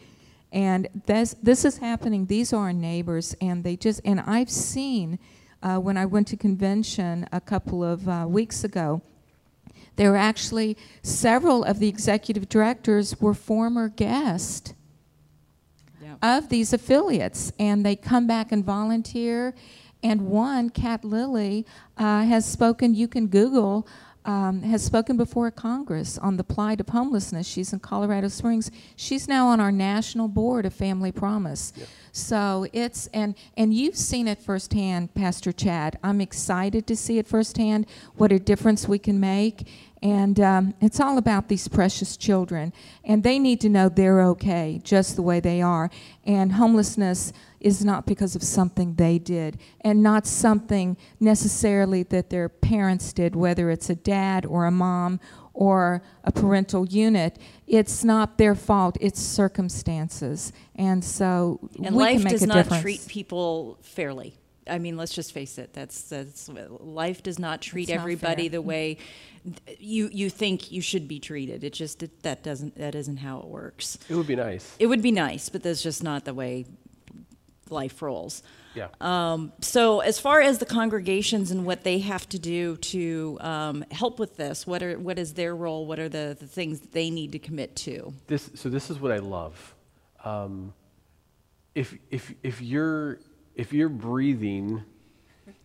And 0.50 0.88
this, 1.06 1.36
this 1.42 1.64
is 1.64 1.78
happening. 1.78 2.26
These 2.26 2.52
are 2.52 2.64
our 2.64 2.72
neighbors, 2.72 3.36
and 3.40 3.62
they 3.62 3.76
just, 3.76 4.00
and 4.04 4.20
I've 4.20 4.50
seen 4.50 5.18
uh, 5.62 5.76
when 5.76 5.96
I 5.96 6.06
went 6.06 6.28
to 6.28 6.36
convention 6.36 7.28
a 7.32 7.40
couple 7.40 7.84
of 7.84 8.08
uh, 8.08 8.26
weeks 8.28 8.64
ago, 8.64 9.02
there 9.98 10.10
were 10.12 10.16
actually 10.16 10.76
several 11.02 11.64
of 11.64 11.80
the 11.80 11.88
executive 11.88 12.48
directors 12.48 13.20
were 13.20 13.34
former 13.34 13.88
guests 13.88 14.72
Yeah. 16.00 16.14
of 16.36 16.48
these 16.48 16.72
affiliates, 16.72 17.52
and 17.58 17.84
they 17.84 17.96
come 17.96 18.26
back 18.26 18.52
and 18.52 18.64
volunteer. 18.64 19.54
And 20.02 20.28
one, 20.28 20.70
Kat 20.70 21.04
Lilly, 21.04 21.66
uh, 21.98 22.22
has 22.22 22.46
spoken. 22.46 22.94
You 22.94 23.08
can 23.08 23.26
Google. 23.26 23.86
Um, 24.24 24.60
has 24.60 24.84
spoken 24.84 25.16
before 25.16 25.50
Congress 25.50 26.18
on 26.18 26.36
the 26.36 26.44
plight 26.44 26.80
of 26.80 26.90
homelessness. 26.90 27.46
She's 27.46 27.72
in 27.72 27.78
Colorado 27.78 28.28
Springs. 28.28 28.70
She's 28.94 29.26
now 29.26 29.46
on 29.46 29.58
our 29.58 29.72
national 29.72 30.28
board 30.28 30.66
of 30.66 30.74
Family 30.74 31.10
Promise. 31.12 31.72
So 32.12 32.66
it's 32.74 33.06
and 33.14 33.34
and 33.56 33.72
you've 33.72 33.96
seen 33.96 34.28
it 34.28 34.38
firsthand, 34.42 35.14
Pastor 35.14 35.50
Chad. 35.50 35.98
I'm 36.04 36.20
excited 36.20 36.86
to 36.88 36.96
see 36.96 37.16
it 37.18 37.26
firsthand. 37.26 37.86
What 38.16 38.30
a 38.30 38.38
difference 38.38 38.86
we 38.86 38.98
can 38.98 39.18
make. 39.18 39.66
And 40.02 40.38
um, 40.38 40.74
it's 40.80 41.00
all 41.00 41.18
about 41.18 41.48
these 41.48 41.66
precious 41.66 42.16
children. 42.16 42.72
And 43.04 43.22
they 43.22 43.38
need 43.38 43.60
to 43.62 43.68
know 43.68 43.88
they're 43.88 44.22
okay 44.22 44.80
just 44.84 45.16
the 45.16 45.22
way 45.22 45.40
they 45.40 45.60
are. 45.60 45.90
And 46.24 46.52
homelessness 46.52 47.32
is 47.60 47.84
not 47.84 48.06
because 48.06 48.36
of 48.36 48.42
something 48.42 48.94
they 48.94 49.18
did 49.18 49.58
and 49.80 50.02
not 50.02 50.26
something 50.26 50.96
necessarily 51.18 52.04
that 52.04 52.30
their 52.30 52.48
parents 52.48 53.12
did, 53.12 53.34
whether 53.34 53.70
it's 53.70 53.90
a 53.90 53.96
dad 53.96 54.46
or 54.46 54.66
a 54.66 54.70
mom 54.70 55.18
or 55.52 56.02
a 56.22 56.30
parental 56.30 56.86
unit. 56.86 57.36
It's 57.66 58.04
not 58.04 58.38
their 58.38 58.54
fault, 58.54 58.96
it's 59.00 59.20
circumstances. 59.20 60.52
And 60.76 61.04
so 61.04 61.58
And 61.82 61.96
we 61.96 62.04
life 62.04 62.14
can 62.16 62.24
make 62.24 62.32
does 62.34 62.42
a 62.42 62.46
not 62.46 62.54
difference. 62.54 62.82
treat 62.82 63.06
people 63.08 63.78
fairly. 63.82 64.34
I 64.68 64.78
mean, 64.78 64.96
let's 64.96 65.14
just 65.14 65.32
face 65.32 65.58
it. 65.58 65.72
That's 65.72 66.02
that's 66.02 66.48
life 66.80 67.22
does 67.22 67.38
not 67.38 67.60
treat 67.60 67.88
It's 67.88 67.90
not 67.90 68.00
everybody 68.00 68.44
fair. 68.44 68.50
the 68.50 68.62
way 68.62 68.98
you 69.78 70.08
you 70.12 70.30
think 70.30 70.70
you 70.70 70.80
should 70.80 71.08
be 71.08 71.18
treated. 71.18 71.64
It 71.64 71.72
just 71.72 72.02
it, 72.02 72.22
that 72.22 72.42
doesn't 72.42 72.76
that 72.76 72.94
isn't 72.94 73.18
how 73.18 73.40
it 73.40 73.46
works. 73.46 73.98
It 74.08 74.14
would 74.14 74.26
be 74.26 74.36
nice. 74.36 74.74
It 74.78 74.86
would 74.86 75.02
be 75.02 75.12
nice, 75.12 75.48
but 75.48 75.62
that's 75.62 75.82
just 75.82 76.02
not 76.02 76.24
the 76.24 76.34
way 76.34 76.66
life 77.70 78.00
rolls. 78.02 78.42
Yeah. 78.74 78.88
Um, 79.00 79.52
so, 79.60 80.00
as 80.00 80.20
far 80.20 80.40
as 80.40 80.58
the 80.58 80.66
congregations 80.66 81.50
and 81.50 81.64
what 81.64 81.84
they 81.84 81.98
have 81.98 82.28
to 82.28 82.38
do 82.38 82.76
to 82.76 83.38
um, 83.40 83.84
help 83.90 84.18
with 84.18 84.36
this, 84.36 84.66
what 84.66 84.82
are 84.82 84.98
what 84.98 85.18
is 85.18 85.34
their 85.34 85.56
role? 85.56 85.86
What 85.86 85.98
are 85.98 86.08
the, 86.08 86.36
the 86.38 86.46
things 86.46 86.80
that 86.80 86.92
they 86.92 87.10
need 87.10 87.32
to 87.32 87.38
commit 87.38 87.74
to? 87.76 88.12
this 88.26 88.50
so 88.54 88.68
this 88.68 88.90
is 88.90 89.00
what 89.00 89.10
I 89.12 89.18
love. 89.18 89.74
Um, 90.24 90.74
if 91.74 91.96
if 92.10 92.34
if 92.42 92.60
you're 92.60 93.18
if 93.58 93.74
you're 93.74 93.90
breathing, 93.90 94.84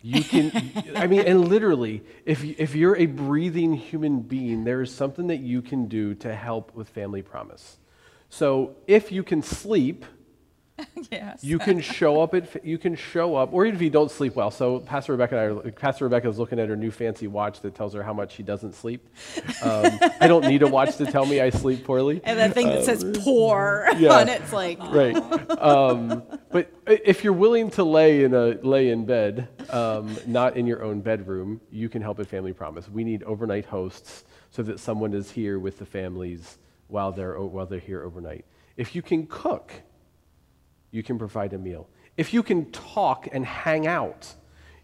you 0.01 0.21
can. 0.23 0.51
I 0.95 1.07
mean, 1.07 1.21
and 1.21 1.47
literally, 1.47 2.03
if 2.25 2.43
if 2.43 2.75
you're 2.75 2.97
a 2.97 3.05
breathing 3.05 3.73
human 3.73 4.19
being, 4.19 4.65
there 4.65 4.81
is 4.81 4.93
something 4.93 5.27
that 5.27 5.39
you 5.39 5.61
can 5.61 5.87
do 5.87 6.15
to 6.15 6.35
help 6.35 6.75
with 6.75 6.89
Family 6.89 7.21
Promise. 7.21 7.77
So 8.29 8.75
if 8.87 9.11
you 9.11 9.23
can 9.23 9.41
sleep, 9.43 10.05
yes. 11.11 11.43
you 11.43 11.59
can 11.59 11.79
show 11.79 12.21
up 12.21 12.33
at 12.33 12.65
you 12.65 12.77
can 12.77 12.95
show 12.95 13.35
up 13.35 13.53
or 13.53 13.65
even 13.65 13.75
if 13.75 13.81
you 13.81 13.89
don't 13.89 14.09
sleep 14.09 14.35
well. 14.35 14.49
So 14.49 14.79
pastor 14.79 15.11
rebecca 15.11 15.37
and 15.37 15.59
i 15.59 15.67
are, 15.67 15.71
pastor 15.71 16.05
rebecca 16.05 16.27
is 16.27 16.39
looking 16.39 16.59
at 16.59 16.67
her 16.69 16.75
new 16.75 16.89
fancy 16.89 17.27
watch 17.27 17.61
that 17.61 17.75
tells 17.75 17.93
her 17.93 18.01
how 18.01 18.13
much 18.13 18.33
she 18.33 18.43
doesn't 18.43 18.73
sleep. 18.73 19.07
Um, 19.61 19.99
i 20.19 20.27
don't 20.27 20.45
need 20.45 20.63
a 20.63 20.67
watch 20.67 20.97
to 20.97 21.05
tell 21.05 21.25
me 21.25 21.41
i 21.41 21.49
sleep 21.49 21.85
poorly. 21.85 22.21
And 22.23 22.39
that 22.39 22.53
thing 22.53 22.67
that 22.67 22.85
says 22.85 23.05
"poor" 23.23 23.87
yeah. 23.97 24.13
on 24.13 24.29
it's 24.29 24.51
like 24.51 24.79
right. 24.89 25.15
Um, 25.61 26.23
but 26.51 26.73
if 26.87 27.23
you're 27.23 27.33
willing 27.33 27.69
to 27.71 27.83
lay 27.83 28.23
in 28.23 28.33
a 28.33 28.57
lay 28.63 28.89
in 28.89 29.05
bed 29.05 29.49
um, 29.69 30.17
not 30.25 30.57
in 30.57 30.65
your 30.65 30.83
own 30.83 31.01
bedroom 31.01 31.61
you 31.71 31.87
can 31.87 32.01
help 32.01 32.19
at 32.19 32.27
family 32.27 32.53
promise. 32.53 32.89
We 32.89 33.03
need 33.03 33.23
overnight 33.23 33.65
hosts 33.65 34.23
so 34.49 34.63
that 34.63 34.79
someone 34.79 35.13
is 35.13 35.29
here 35.31 35.59
with 35.59 35.77
the 35.77 35.85
families 35.85 36.57
while 36.87 37.11
they're 37.11 37.39
while 37.39 37.67
they're 37.67 37.79
here 37.79 38.03
overnight. 38.03 38.45
If 38.75 38.95
you 38.95 39.03
can 39.03 39.27
cook 39.27 39.71
you 40.93 41.03
can 41.03 41.17
provide 41.17 41.51
a 41.51 41.57
meal. 41.57 41.89
If 42.15 42.33
you 42.33 42.43
can 42.43 42.71
talk 42.71 43.27
and 43.33 43.43
hang 43.45 43.87
out, 43.87 44.31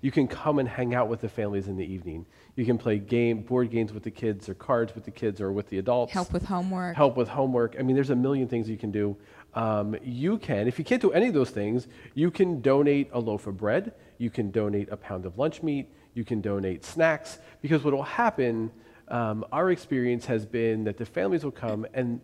you 0.02 0.12
can 0.12 0.28
come 0.28 0.58
and 0.58 0.68
hang 0.68 0.96
out 0.96 1.08
with 1.08 1.22
the 1.22 1.30
families 1.30 1.68
in 1.68 1.78
the 1.78 1.86
evening. 1.86 2.26
You 2.56 2.66
can 2.66 2.78
play 2.78 2.98
game, 2.98 3.44
board 3.44 3.70
games 3.70 3.94
with 3.94 4.04
the 4.04 4.12
kids, 4.12 4.50
or 4.50 4.56
cards 4.56 4.96
with 4.96 5.06
the 5.06 5.12
kids, 5.12 5.40
or 5.40 5.52
with 5.52 5.70
the 5.70 5.78
adults. 5.78 6.12
Help 6.12 6.34
with 6.34 6.46
homework. 6.46 6.96
Help 6.96 7.16
with 7.16 7.30
homework. 7.30 7.76
I 7.78 7.84
mean, 7.84 7.96
there's 7.96 8.10
a 8.10 8.16
million 8.16 8.48
things 8.48 8.68
you 8.68 8.78
can 8.78 8.92
do. 8.92 9.16
Um, 9.54 9.96
you 10.02 10.40
can, 10.40 10.68
if 10.68 10.80
you 10.80 10.86
can't 10.86 11.02
do 11.02 11.12
any 11.12 11.28
of 11.28 11.34
those 11.34 11.52
things, 11.52 11.88
you 12.16 12.32
can 12.32 12.62
donate 12.62 13.10
a 13.14 13.20
loaf 13.20 13.46
of 13.46 13.58
bread. 13.58 13.94
You 14.18 14.32
can 14.32 14.50
donate 14.50 14.90
a 14.90 14.98
pound 14.98 15.26
of 15.28 15.38
lunch 15.38 15.62
meat. 15.62 15.94
You 16.16 16.26
can 16.26 16.42
donate 16.42 16.84
snacks. 16.84 17.38
Because 17.62 17.84
what 17.84 17.94
will 17.94 18.02
happen, 18.02 18.72
um, 19.10 19.46
our 19.52 19.70
experience 19.70 20.26
has 20.26 20.46
been 20.46 20.86
that 20.86 20.98
the 20.98 21.06
families 21.06 21.44
will 21.44 21.52
come, 21.52 21.86
and, 21.94 22.20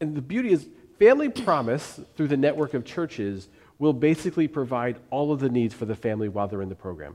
and 0.00 0.16
the 0.16 0.22
beauty 0.22 0.50
is, 0.50 0.68
Family 0.98 1.28
Promise, 1.28 2.00
through 2.16 2.28
the 2.28 2.36
network 2.36 2.74
of 2.74 2.84
churches, 2.84 3.48
will 3.78 3.92
basically 3.92 4.48
provide 4.48 4.98
all 5.10 5.32
of 5.32 5.38
the 5.38 5.48
needs 5.48 5.72
for 5.72 5.84
the 5.84 5.94
family 5.94 6.28
while 6.28 6.48
they're 6.48 6.62
in 6.62 6.68
the 6.68 6.74
program. 6.74 7.14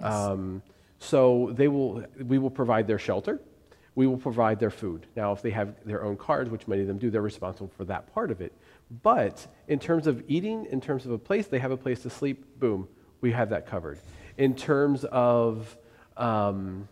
Um, 0.00 0.62
so 0.98 1.50
they 1.52 1.68
will, 1.68 2.04
we 2.18 2.38
will 2.38 2.50
provide 2.50 2.86
their 2.86 2.98
shelter. 2.98 3.40
We 3.94 4.06
will 4.06 4.16
provide 4.16 4.58
their 4.60 4.70
food. 4.70 5.06
Now, 5.16 5.32
if 5.32 5.42
they 5.42 5.50
have 5.50 5.74
their 5.84 6.02
own 6.04 6.16
cards, 6.16 6.48
which 6.48 6.66
many 6.66 6.82
of 6.82 6.88
them 6.88 6.96
do, 6.98 7.10
they're 7.10 7.20
responsible 7.20 7.70
for 7.76 7.84
that 7.86 8.12
part 8.14 8.30
of 8.30 8.40
it. 8.40 8.52
But 9.02 9.46
in 9.68 9.78
terms 9.78 10.06
of 10.06 10.22
eating, 10.26 10.66
in 10.66 10.80
terms 10.80 11.04
of 11.04 11.12
a 11.12 11.18
place, 11.18 11.46
they 11.46 11.58
have 11.58 11.70
a 11.70 11.76
place 11.76 12.00
to 12.02 12.10
sleep, 12.10 12.58
boom, 12.58 12.88
we 13.20 13.32
have 13.32 13.50
that 13.50 13.66
covered. 13.66 13.98
In 14.38 14.54
terms 14.54 15.04
of, 15.04 15.76
um, 16.16 16.88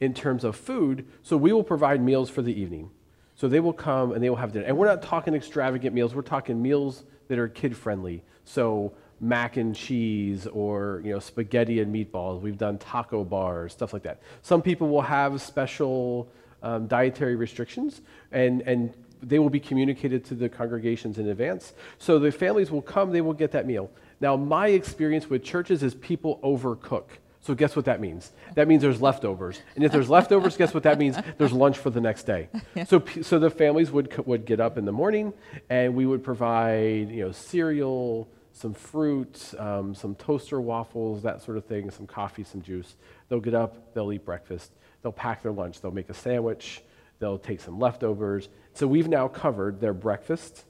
in 0.00 0.14
terms 0.14 0.44
of 0.44 0.56
food, 0.56 1.06
so 1.22 1.36
we 1.36 1.52
will 1.52 1.64
provide 1.64 2.00
meals 2.00 2.30
for 2.30 2.40
the 2.40 2.58
evening. 2.58 2.90
So 3.38 3.46
they 3.46 3.60
will 3.60 3.72
come 3.72 4.10
and 4.10 4.22
they 4.22 4.28
will 4.28 4.36
have 4.36 4.50
dinner. 4.50 4.66
And 4.66 4.76
we're 4.76 4.88
not 4.88 5.00
talking 5.00 5.32
extravagant 5.32 5.94
meals, 5.94 6.12
we're 6.12 6.22
talking 6.22 6.60
meals 6.60 7.04
that 7.28 7.38
are 7.38 7.46
kid 7.46 7.76
friendly. 7.76 8.24
So 8.44 8.92
mac 9.20 9.56
and 9.56 9.76
cheese 9.76 10.48
or 10.48 11.00
you 11.04 11.12
know 11.12 11.20
spaghetti 11.20 11.80
and 11.80 11.94
meatballs. 11.94 12.40
We've 12.40 12.58
done 12.58 12.78
taco 12.78 13.22
bars, 13.22 13.72
stuff 13.72 13.92
like 13.92 14.02
that. 14.02 14.20
Some 14.42 14.60
people 14.60 14.88
will 14.88 15.02
have 15.02 15.40
special 15.40 16.28
um, 16.64 16.88
dietary 16.88 17.36
restrictions 17.36 18.00
and, 18.32 18.62
and 18.62 18.92
they 19.22 19.38
will 19.38 19.50
be 19.50 19.60
communicated 19.60 20.24
to 20.24 20.34
the 20.34 20.48
congregations 20.48 21.18
in 21.18 21.28
advance. 21.28 21.74
So 21.98 22.18
the 22.18 22.32
families 22.32 22.72
will 22.72 22.82
come, 22.82 23.12
they 23.12 23.20
will 23.20 23.34
get 23.34 23.52
that 23.52 23.68
meal. 23.68 23.88
Now, 24.20 24.34
my 24.34 24.68
experience 24.68 25.30
with 25.30 25.44
churches 25.44 25.84
is 25.84 25.94
people 25.94 26.40
overcook. 26.42 27.04
So 27.40 27.54
guess 27.54 27.76
what 27.76 27.84
that 27.84 28.00
means? 28.00 28.32
That 28.54 28.68
means 28.68 28.82
there's 28.82 29.00
leftovers. 29.00 29.60
And 29.76 29.84
if 29.84 29.92
there's 29.92 30.10
leftovers, 30.10 30.56
guess 30.56 30.74
what 30.74 30.82
that 30.82 30.98
means? 30.98 31.16
There's 31.38 31.52
lunch 31.52 31.78
for 31.78 31.90
the 31.90 32.00
next 32.00 32.24
day. 32.24 32.48
So, 32.86 33.02
so 33.22 33.38
the 33.38 33.50
families 33.50 33.90
would, 33.90 34.26
would 34.26 34.44
get 34.44 34.60
up 34.60 34.76
in 34.76 34.84
the 34.84 34.92
morning 34.92 35.32
and 35.70 35.94
we 35.94 36.04
would 36.04 36.24
provide, 36.24 37.10
you 37.10 37.24
know, 37.24 37.32
cereal, 37.32 38.28
some 38.52 38.74
fruit, 38.74 39.54
um, 39.58 39.94
some 39.94 40.14
toaster 40.16 40.60
waffles, 40.60 41.22
that 41.22 41.42
sort 41.42 41.56
of 41.56 41.64
thing, 41.64 41.90
some 41.90 42.06
coffee, 42.06 42.42
some 42.42 42.60
juice. 42.60 42.96
They'll 43.28 43.40
get 43.40 43.54
up, 43.54 43.94
they'll 43.94 44.12
eat 44.12 44.24
breakfast, 44.24 44.72
they'll 45.02 45.12
pack 45.12 45.42
their 45.42 45.52
lunch, 45.52 45.80
they'll 45.80 45.92
make 45.92 46.10
a 46.10 46.14
sandwich, 46.14 46.82
they'll 47.20 47.38
take 47.38 47.60
some 47.60 47.78
leftovers. 47.78 48.48
So 48.74 48.86
we've 48.86 49.08
now 49.08 49.28
covered 49.28 49.80
their 49.80 49.94
breakfast, 49.94 50.64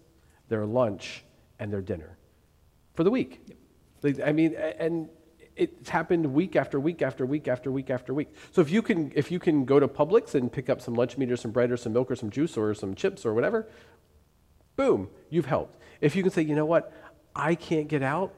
their 0.48 0.66
lunch, 0.66 1.24
and 1.58 1.72
their 1.72 1.80
dinner 1.80 2.18
for 2.94 3.04
the 3.04 3.10
week. 3.10 3.56
Like, 4.02 4.20
I 4.20 4.32
mean, 4.32 4.54
and 4.54 5.08
it's 5.58 5.88
happened 5.88 6.32
week 6.32 6.56
after 6.56 6.78
week 6.78 7.02
after 7.02 7.26
week 7.26 7.48
after 7.48 7.70
week 7.70 7.90
after 7.90 8.14
week. 8.14 8.28
So 8.52 8.60
if 8.60 8.70
you 8.70 8.80
can, 8.80 9.12
if 9.14 9.30
you 9.30 9.38
can 9.38 9.64
go 9.64 9.80
to 9.80 9.88
Publix 9.88 10.34
and 10.34 10.50
pick 10.50 10.70
up 10.70 10.80
some 10.80 10.94
lunch 10.94 11.18
meat 11.18 11.30
or 11.30 11.36
some 11.36 11.50
bread 11.50 11.70
or 11.70 11.76
some 11.76 11.92
milk 11.92 12.10
or 12.10 12.16
some 12.16 12.30
juice 12.30 12.56
or 12.56 12.72
some 12.74 12.94
chips 12.94 13.26
or 13.26 13.34
whatever, 13.34 13.66
boom, 14.76 15.08
you've 15.30 15.46
helped. 15.46 15.78
If 16.00 16.14
you 16.14 16.22
can 16.22 16.30
say, 16.30 16.42
you 16.42 16.54
know 16.54 16.66
what, 16.66 16.92
I 17.34 17.54
can't 17.54 17.88
get 17.88 18.02
out, 18.02 18.32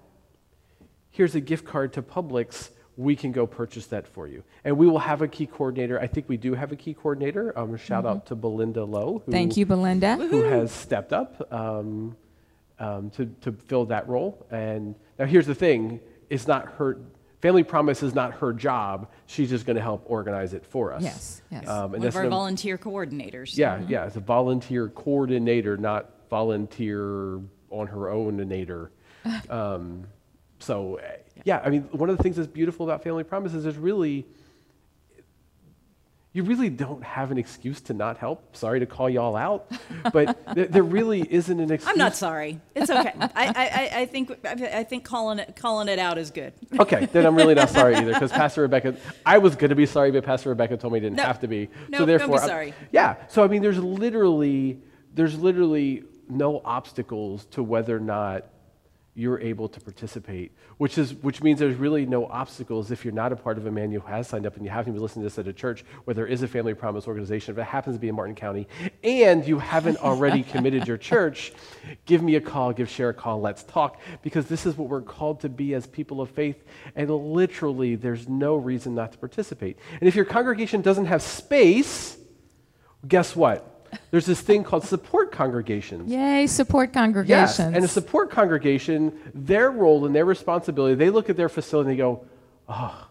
here's 1.11 1.35
a 1.35 1.41
gift 1.41 1.67
card 1.67 1.93
to 1.95 2.03
Publix 2.03 2.71
we 2.97 3.17
can 3.17 3.33
go 3.33 3.47
purchase 3.47 3.87
that 3.87 4.07
for 4.07 4.29
you. 4.29 4.45
And 4.63 4.77
we 4.77 4.87
will 4.87 4.99
have 4.99 5.23
a 5.23 5.29
key 5.29 5.47
coordinator. 5.47 5.99
I 5.99 6.07
think 6.07 6.29
we 6.29 6.37
do 6.37 6.55
have 6.55 6.71
a 6.71 6.77
key 6.77 6.93
coordinator. 6.93 7.59
Um, 7.59 7.75
shout 7.79 8.05
out 8.05 8.27
to 8.27 8.35
Belinda 8.35 8.85
Lowe. 8.85 9.23
Who, 9.25 9.33
Thank 9.33 9.57
you, 9.57 9.65
Belinda. 9.65 10.17
Who 10.17 10.43
has 10.43 10.71
stepped 10.71 11.15
up 11.15 11.51
um, 11.51 12.15
um, 12.79 13.11
to, 13.11 13.27
to 13.43 13.53
fill 13.53 13.87
that 13.87 14.07
role. 14.09 14.47
And 14.51 14.95
now 15.19 15.25
here's 15.25 15.47
the 15.47 15.55
thing 15.55 16.01
it's 16.31 16.47
not 16.47 16.66
her, 16.79 16.97
Family 17.43 17.62
Promise 17.64 18.03
is 18.03 18.14
not 18.14 18.35
her 18.35 18.53
job. 18.53 19.11
She's 19.27 19.51
just 19.51 19.66
going 19.66 19.77
to 19.77 19.83
help 19.83 20.05
organize 20.07 20.55
it 20.55 20.64
for 20.64 20.93
us. 20.93 21.03
Yes, 21.03 21.43
yes. 21.51 21.69
Um, 21.69 21.95
and 21.95 22.03
One 22.03 22.09
of 22.09 22.16
our 22.16 22.23
no- 22.25 22.31
volunteer 22.31 22.79
coordinators. 22.79 23.57
yeah, 23.57 23.83
yeah, 23.88 24.07
it's 24.07 24.16
a 24.16 24.21
volunteer 24.21 24.88
coordinator, 24.88 25.77
not 25.77 26.11
volunteer 26.31 27.40
on 27.71 27.87
her 27.88 28.09
own 28.11 28.38
nator. 28.38 28.88
Um, 29.51 30.05
so, 30.61 30.97
eh, 30.97 31.16
yeah, 31.45 31.61
I 31.64 31.69
mean, 31.71 31.83
one 31.93 32.09
of 32.11 32.16
the 32.16 32.23
things 32.23 32.37
that's 32.37 32.49
beautiful 32.49 32.87
about 32.88 33.03
Family 33.03 33.25
Promise 33.25 33.53
is 33.55 33.64
there's 33.64 33.77
really, 33.77 34.27
you 36.33 36.45
really 36.45 36.71
don't 36.71 37.03
have 37.03 37.33
an 37.33 37.38
excuse 37.38 37.81
to 37.81 37.93
not 37.95 38.16
help. 38.16 38.55
Sorry 38.55 38.79
to 38.79 38.87
call 38.87 39.11
y'all 39.11 39.35
out, 39.35 39.71
but 40.12 40.38
there, 40.55 40.66
there 40.66 40.83
really 40.85 41.23
isn't 41.29 41.59
an 41.59 41.73
excuse. 41.73 41.90
I'm 41.90 41.99
not 41.99 42.14
sorry. 42.14 42.61
It's 42.77 42.88
okay. 42.88 43.12
I, 43.21 43.29
I, 43.35 43.53
I- 43.97 44.01
I 44.01 44.07
think 44.07 44.47
I 44.47 44.85
think 44.85 45.05
calling 45.05 45.40
it 45.40 45.57
calling 45.57 45.88
it 45.88 45.99
out 45.99 46.19
is 46.19 46.31
good. 46.31 46.53
Okay, 46.79 47.07
then 47.07 47.27
I'm 47.27 47.35
really 47.35 47.55
not 47.55 47.69
sorry 47.69 47.97
either 47.97 48.12
because 48.12 48.31
Pastor 48.31 48.62
Rebecca, 48.62 48.95
I 49.27 49.38
was 49.38 49.57
going 49.57 49.71
to 49.71 49.75
be 49.75 49.87
sorry, 49.87 50.12
but 50.12 50.25
Pastor 50.25 50.51
Rebecca 50.51 50.77
told 50.77 50.93
me 50.93 50.99
I 50.99 51.03
didn't 51.03 51.16
No. 51.16 51.25
have 51.25 51.40
to 51.40 51.49
be. 51.49 51.69
No, 51.88 51.99
so 51.99 51.99
don't 51.99 52.01
be 52.01 52.07
therefore, 52.07 52.38
I'm- 52.38 52.49
sorry. 52.49 52.75
yeah. 52.93 53.16
So 53.29 53.43
I 53.43 53.49
mean, 53.49 53.61
there's 53.62 53.79
literally, 53.79 54.79
there's 55.14 55.37
literally 55.38 56.05
no 56.29 56.61
obstacles 56.64 57.45
to 57.47 57.62
whether 57.64 57.97
or 57.97 58.01
not 58.01 58.45
you're 59.14 59.40
able 59.40 59.68
to 59.68 59.81
participate, 59.81 60.53
which 60.79 60.96
is 60.96 61.14
which 61.14 61.42
means 61.42 61.59
there's 61.59 61.77
really 61.77 62.07
no 62.07 62.27
obstacles 62.27 62.90
if 62.90 63.05
you're 63.05 63.12
not 63.12 63.33
a 63.33 63.37
part 63.37 63.59
of 63.59 63.66
a 63.66 63.70
man 63.70 63.90
who 63.90 64.01
has 64.01 64.29
signed 64.29 64.46
up 64.46 64.57
and 64.57 64.64
you 64.64 64.70
haven't 64.70 64.92
been 64.92 65.03
listening 65.03 65.23
to 65.23 65.27
this 65.29 65.38
at 65.38 65.49
a 65.49 65.53
church 65.53 65.85
where 66.05 66.14
there 66.14 66.27
is 66.27 66.42
a 66.42 66.49
family 66.49 66.75
promise 66.75 67.09
organization, 67.09 67.53
if 67.53 67.59
it 67.59 67.64
happens 67.64 67.96
to 67.96 68.01
be 68.01 68.09
in 68.09 68.14
Martin 68.14 68.37
County, 68.37 68.68
and 69.03 69.46
you 69.46 69.59
haven't 69.59 69.96
already 69.99 70.42
committed 70.42 70.87
your 70.87 70.96
church, 70.96 71.53
give 72.07 72.23
me 72.23 72.37
a 72.37 72.40
call, 72.40 72.73
give 72.73 72.88
Cher 72.88 73.09
a 73.09 73.14
call, 73.14 73.40
let's 73.40 73.64
talk, 73.64 74.01
because 74.23 74.46
this 74.46 74.64
is 74.64 74.77
what 74.77 74.88
we're 74.88 75.03
called 75.03 75.40
to 75.40 75.49
be 75.49 75.75
as 75.75 75.87
people 75.87 76.20
of 76.20 76.31
faith, 76.31 76.62
and 76.94 77.11
literally 77.11 77.96
there's 77.96 78.29
no 78.29 78.55
reason 78.55 78.94
not 78.94 79.12
to 79.12 79.18
participate. 79.18 79.77
And 80.01 80.09
if 80.09 80.14
your 80.14 80.25
congregation 80.25 80.83
doesn't 80.83 81.07
have 81.07 81.20
space, 81.20 82.16
guess 83.07 83.35
what? 83.35 83.80
There's 84.11 84.26
this 84.26 84.40
thing 84.40 84.64
called 84.64 84.85
support 84.85 85.33
congregations. 85.33 86.11
Yay, 86.11 86.46
support 86.46 86.90
Yes, 86.90 86.94
congregations. 86.94 87.74
and 87.74 87.85
a 87.85 87.88
support 87.88 88.31
congregation, 88.31 89.18
their 89.35 89.70
role 89.70 90.07
and 90.07 90.14
their 90.14 90.24
responsibility, 90.24 90.94
they 90.94 91.11
look 91.11 91.31
at 91.31 91.37
their 91.37 91.48
facility 91.48 91.90
and 91.90 91.98
they 91.98 92.03
go, 92.03 92.24
oh, 92.68 93.09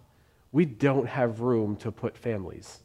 we 0.52 0.66
don't 0.66 1.08
have 1.08 1.42
room 1.42 1.76
to 1.78 1.92
put 1.92 2.18
families. 2.18 2.80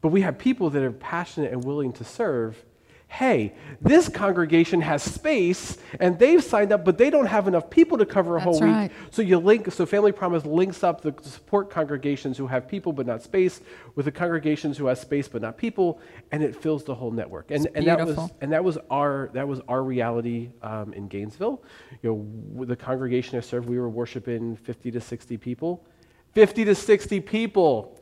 But 0.00 0.08
we 0.08 0.20
have 0.22 0.38
people 0.38 0.70
that 0.70 0.82
are 0.82 0.92
passionate 0.92 1.52
and 1.52 1.64
willing 1.64 1.92
to 1.94 2.04
serve. 2.04 2.62
Hey, 3.08 3.54
this 3.80 4.08
congregation 4.08 4.80
has 4.80 5.00
space 5.00 5.78
and 6.00 6.18
they've 6.18 6.42
signed 6.42 6.72
up, 6.72 6.84
but 6.84 6.98
they 6.98 7.10
don't 7.10 7.26
have 7.26 7.46
enough 7.46 7.70
people 7.70 7.96
to 7.98 8.06
cover 8.06 8.36
a 8.36 8.40
whole 8.40 8.54
That's 8.54 8.64
week. 8.64 8.72
right. 8.72 8.90
So 9.12 9.22
you 9.22 9.38
link, 9.38 9.70
so 9.70 9.86
Family 9.86 10.10
Promise 10.10 10.44
links 10.44 10.82
up 10.82 11.00
the 11.00 11.14
support 11.22 11.70
congregations 11.70 12.36
who 12.36 12.48
have 12.48 12.66
people 12.66 12.92
but 12.92 13.06
not 13.06 13.22
space 13.22 13.60
with 13.94 14.06
the 14.06 14.12
congregations 14.12 14.76
who 14.78 14.86
have 14.86 14.98
space 14.98 15.28
but 15.28 15.42
not 15.42 15.56
people, 15.56 16.00
and 16.32 16.42
it 16.42 16.60
fills 16.60 16.82
the 16.82 16.94
whole 16.94 17.12
network. 17.12 17.52
And, 17.52 17.68
and 17.76 17.86
that 17.86 18.04
was 18.04 18.30
and 18.40 18.52
that 18.52 18.64
was 18.64 18.78
our 18.90 19.30
that 19.32 19.46
was 19.46 19.60
our 19.68 19.84
reality 19.84 20.50
um, 20.62 20.92
in 20.92 21.06
Gainesville. 21.06 21.62
You 22.02 22.26
know, 22.56 22.64
the 22.64 22.76
congregation 22.76 23.38
I 23.38 23.42
served, 23.42 23.68
we 23.68 23.78
were 23.78 23.88
worshiping 23.88 24.56
50 24.56 24.90
to 24.90 25.00
60 25.00 25.36
people, 25.36 25.86
50 26.32 26.64
to 26.64 26.74
60 26.74 27.20
people, 27.20 27.96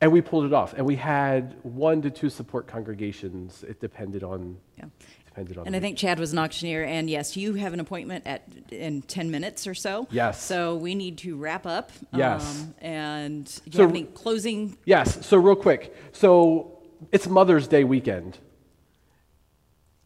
and 0.00 0.12
we 0.12 0.20
pulled 0.20 0.44
it 0.44 0.52
off. 0.52 0.74
And 0.74 0.86
we 0.86 0.96
had 0.96 1.56
one 1.62 2.02
to 2.02 2.10
two 2.10 2.30
support 2.30 2.66
congregations. 2.66 3.64
It 3.64 3.80
depended 3.80 4.22
on 4.22 4.58
Yeah. 4.78 4.84
depended 5.26 5.58
on. 5.58 5.66
And 5.66 5.74
I 5.76 5.80
think 5.80 5.98
Chad 5.98 6.18
was 6.18 6.32
an 6.32 6.38
auctioneer, 6.38 6.84
and 6.84 7.08
yes, 7.10 7.36
you 7.36 7.54
have 7.54 7.72
an 7.72 7.80
appointment 7.80 8.26
at 8.26 8.42
in 8.70 9.02
ten 9.02 9.30
minutes 9.30 9.66
or 9.66 9.74
so. 9.74 10.06
Yes. 10.10 10.42
So 10.42 10.76
we 10.76 10.94
need 10.94 11.18
to 11.18 11.36
wrap 11.36 11.66
up. 11.66 11.90
Yes. 12.14 12.62
Um, 12.62 12.74
and 12.80 13.44
do 13.46 13.60
you 13.66 13.72
So- 13.72 13.82
have 13.82 13.90
any 13.90 14.04
closing? 14.04 14.76
Yes. 14.84 15.24
So 15.26 15.36
real 15.36 15.56
quick. 15.56 15.94
So 16.12 16.78
it's 17.12 17.28
Mother's 17.28 17.66
Day 17.68 17.84
weekend. 17.84 18.38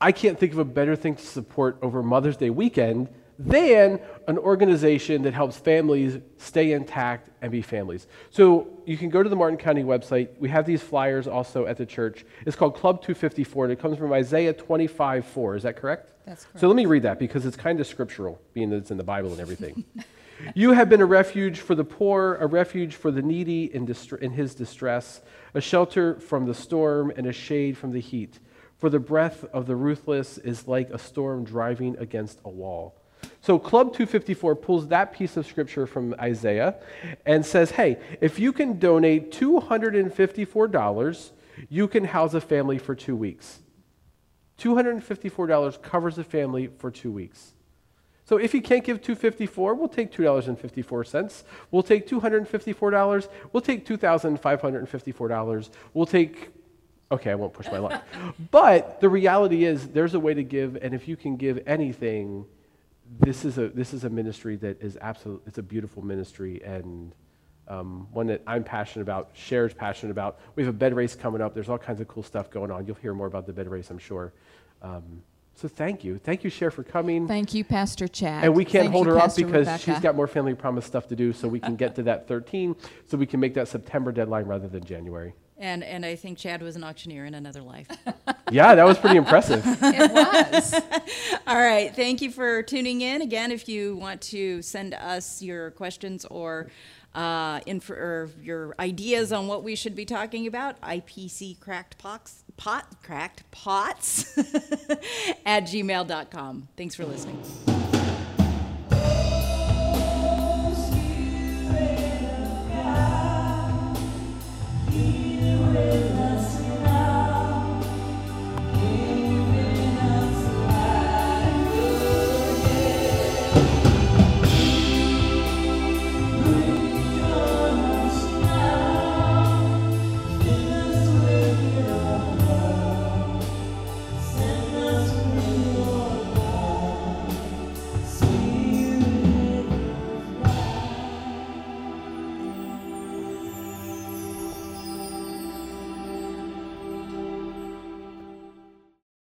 I 0.01 0.11
can't 0.11 0.39
think 0.39 0.53
of 0.53 0.59
a 0.59 0.65
better 0.65 0.97
thing 0.97 1.15
to 1.15 1.23
support 1.25 1.79
over 1.81 2.03
Mother's 2.03 2.37
Day 2.37 2.51
weekend 2.51 3.09
than 3.47 4.01
an 4.29 4.39
organization 4.39 5.23
that 5.23 5.35
helps 5.35 5.57
families 5.57 6.19
stay 6.39 6.73
intact 6.73 7.31
and 7.41 7.51
be 7.51 7.63
families. 7.63 8.07
So 8.31 8.69
you 8.87 8.97
can 8.97 9.11
go 9.11 9.23
to 9.23 9.29
the 9.29 9.37
Martin 9.37 9.59
County 9.59 9.83
website. 9.83 10.29
We 10.39 10.49
have 10.49 10.65
these 10.65 10.83
flyers 10.83 11.27
also 11.27 11.67
at 11.67 11.77
the 11.77 11.87
church. 11.87 12.25
It's 12.47 12.57
called 12.57 12.77
Club 12.77 13.03
254, 13.03 13.65
and 13.65 13.73
it 13.73 13.81
comes 13.81 13.99
from 13.99 14.13
Isaiah 14.13 14.53
25 14.53 15.27
4. 15.27 15.57
Is 15.57 15.63
that 15.65 15.77
correct? 15.77 16.13
That's 16.25 16.45
correct. 16.45 16.61
So 16.61 16.69
let 16.69 16.77
me 16.77 16.87
read 16.87 17.03
that 17.03 17.19
because 17.19 17.45
it's 17.45 17.57
kind 17.57 17.81
of 17.81 17.87
scriptural, 17.87 18.41
being 18.55 18.71
that 18.71 18.77
it's 18.77 18.91
in 18.91 18.97
the 18.97 19.05
Bible 19.05 19.33
and 19.33 19.41
everything. 19.41 19.85
you 20.55 20.73
have 20.73 20.89
been 20.89 21.01
a 21.01 21.07
refuge 21.07 21.61
for 21.61 21.75
the 21.75 21.85
poor, 21.85 22.37
a 22.37 22.47
refuge 22.47 22.95
for 22.95 23.11
the 23.11 23.23
needy 23.23 23.65
in, 23.75 23.93
in 24.21 24.31
his 24.31 24.55
distress, 24.55 25.21
a 25.55 25.61
shelter 25.61 26.21
from 26.21 26.47
the 26.47 26.55
storm, 26.55 27.13
and 27.17 27.27
a 27.27 27.33
shade 27.33 27.77
from 27.77 27.93
the 27.93 28.01
heat. 28.01 28.39
For 28.79 28.89
the 28.91 29.01
breath 29.01 29.45
of 29.53 29.67
the 29.67 29.77
ruthless 29.77 30.39
is 30.39 30.67
like 30.67 30.91
a 30.91 30.99
storm 30.99 31.45
driving 31.45 31.97
against 31.99 32.41
a 32.45 32.49
wall. 32.49 33.02
So, 33.43 33.59
Club 33.59 33.89
254 33.89 34.55
pulls 34.55 34.87
that 34.89 35.13
piece 35.13 35.37
of 35.37 35.45
scripture 35.47 35.85
from 35.85 36.15
Isaiah 36.21 36.77
and 37.27 37.45
says, 37.45 37.73
hey, 37.73 37.99
if 38.21 38.39
you 38.39 38.53
can 38.53 38.79
donate 38.79 39.33
$254, 39.33 41.31
you 41.69 41.89
can 41.89 42.05
house 42.05 42.35
a 42.35 42.41
family 42.41 42.79
for 42.79 42.95
two 42.95 43.17
weeks. 43.17 43.59
$254 44.61 45.83
covers 45.83 46.19
a 46.19 46.25
family 46.25 46.69
for 46.79 46.93
two 46.93 47.11
weeks. 47.11 47.55
So 48.25 48.37
if 48.37 48.55
you 48.55 48.63
can't 48.63 48.85
give 48.85 49.03
254, 49.03 49.75
we'll 49.75 49.89
take 49.89 50.13
$2.54. 50.13 51.43
We'll 51.73 51.83
take 51.83 52.07
$254. 52.07 53.29
We'll 53.53 53.61
take 53.61 53.85
$2,554. 53.85 55.71
We'll 55.95 56.07
take 56.07 56.51
Okay, 57.11 57.31
I 57.31 57.35
won't 57.35 57.53
push 57.53 57.67
my 57.67 57.79
luck. 57.79 58.03
but 58.51 59.01
the 59.01 59.09
reality 59.09 59.65
is 59.65 59.89
there's 59.89 60.15
a 60.15 60.21
way 60.21 60.33
to 60.33 60.43
give 60.43 60.77
and 60.77 60.95
if 60.95 61.09
you 61.09 61.17
can 61.17 61.37
give 61.37 61.61
anything, 61.67 62.47
this 63.21 63.45
is 63.45 63.59
a 63.59 63.69
this 63.69 63.93
is 63.93 64.05
a 64.05 64.11
ministry 64.11 64.57
that 64.57 64.81
is 64.81 64.97
absolute 65.01 65.43
it's 65.47 65.59
a 65.59 65.63
beautiful 65.63 66.03
ministry 66.03 66.63
and 66.65 67.15
um, 67.69 68.09
one 68.13 68.27
that 68.27 68.43
I'm 68.47 68.65
passionate 68.65 69.03
about, 69.03 69.35
Cher's 69.35 69.73
passionate 69.73 70.11
about. 70.11 70.41
We 70.57 70.65
have 70.65 70.75
a 70.75 70.77
bed 70.77 70.95
race 70.95 71.15
coming 71.15 71.41
up. 71.41 71.55
There's 71.55 71.69
all 71.69 71.79
kinds 71.79 72.01
of 72.01 72.09
cool 72.09 72.23
stuff 72.23 72.51
going 72.51 72.71
on. 72.71 72.87
You'll 72.87 72.97
hear 72.97 73.15
more 73.15 73.29
about 73.29 73.47
the 73.47 73.53
bed 73.53 73.69
race, 73.69 73.89
I'm 73.91 73.99
sure. 73.99 74.33
Um, 74.83 75.23
so 75.55 75.69
thank 75.69 76.03
you. 76.03 76.19
Thank 76.19 76.45
you, 76.45 76.51
Cher, 76.51 76.71
for 76.71 76.83
coming. 76.83 77.29
Thank 77.29 77.55
you, 77.55 77.63
Pastor 77.63 78.09
Chad. 78.09 78.45
And 78.45 78.55
we 78.55 78.65
can't 78.65 78.85
Thank 78.85 78.93
hold 78.93 79.07
you, 79.07 79.13
her 79.13 79.21
Pastor 79.21 79.43
up 79.43 79.47
because 79.47 79.67
Rebecca. 79.67 79.85
she's 79.85 80.01
got 80.01 80.17
more 80.17 80.27
family 80.27 80.55
promise 80.55 80.85
stuff 80.85 81.07
to 81.09 81.17
do, 81.17 81.33
so 81.33 81.47
we 81.47 81.61
can 81.61 81.77
get 81.77 81.95
to 81.97 82.03
that 82.05 82.27
13, 82.29 82.75
so 83.07 83.17
we 83.17 83.27
can 83.27 83.39
make 83.39 83.55
that 83.55 83.69
September 83.69 84.13
deadline 84.13 84.47
rather 84.47 84.67
than 84.67 84.85
January. 84.85 85.35
And 85.63 85.85
and 85.85 86.05
I 86.05 86.17
think 86.17 86.39
Chad 86.39 86.61
was 86.61 86.75
an 86.75 86.83
auctioneer 86.83 87.25
in 87.25 87.35
another 87.35 87.63
life. 87.63 87.87
Yeah, 88.51 88.75
that 88.75 88.85
was 88.85 88.99
pretty 88.99 89.17
impressive. 89.17 89.65
It 89.83 90.13
was. 90.13 90.75
All 91.47 91.57
right. 91.59 91.95
Thank 91.97 92.21
you 92.21 92.31
for 92.31 92.63
tuning 92.63 93.01
in. 93.01 93.23
Again, 93.23 93.51
if 93.51 93.67
you 93.67 93.97
want 93.97 94.21
to 94.23 94.61
send 94.61 94.93
us 94.93 95.41
your 95.41 95.71
questions 95.71 96.27
or, 96.27 96.71
uh, 97.15 97.61
inf- 97.65 97.89
or 97.89 98.29
your 98.43 98.75
ideas 98.79 99.33
on 99.33 99.47
what 99.47 99.65
we 99.65 99.75
should 99.75 99.95
be 99.95 100.05
talking 100.05 100.47
about, 100.47 100.79
IPC 100.83 101.61
cracked 101.61 101.97
pots, 101.97 102.45
pot, 102.59 102.85
cracked 103.03 103.51
pots 103.53 104.37
at 105.47 105.65
gmail.com. 105.65 106.69
Thanks 106.77 106.95
for 106.95 107.07
listening. 107.07 107.43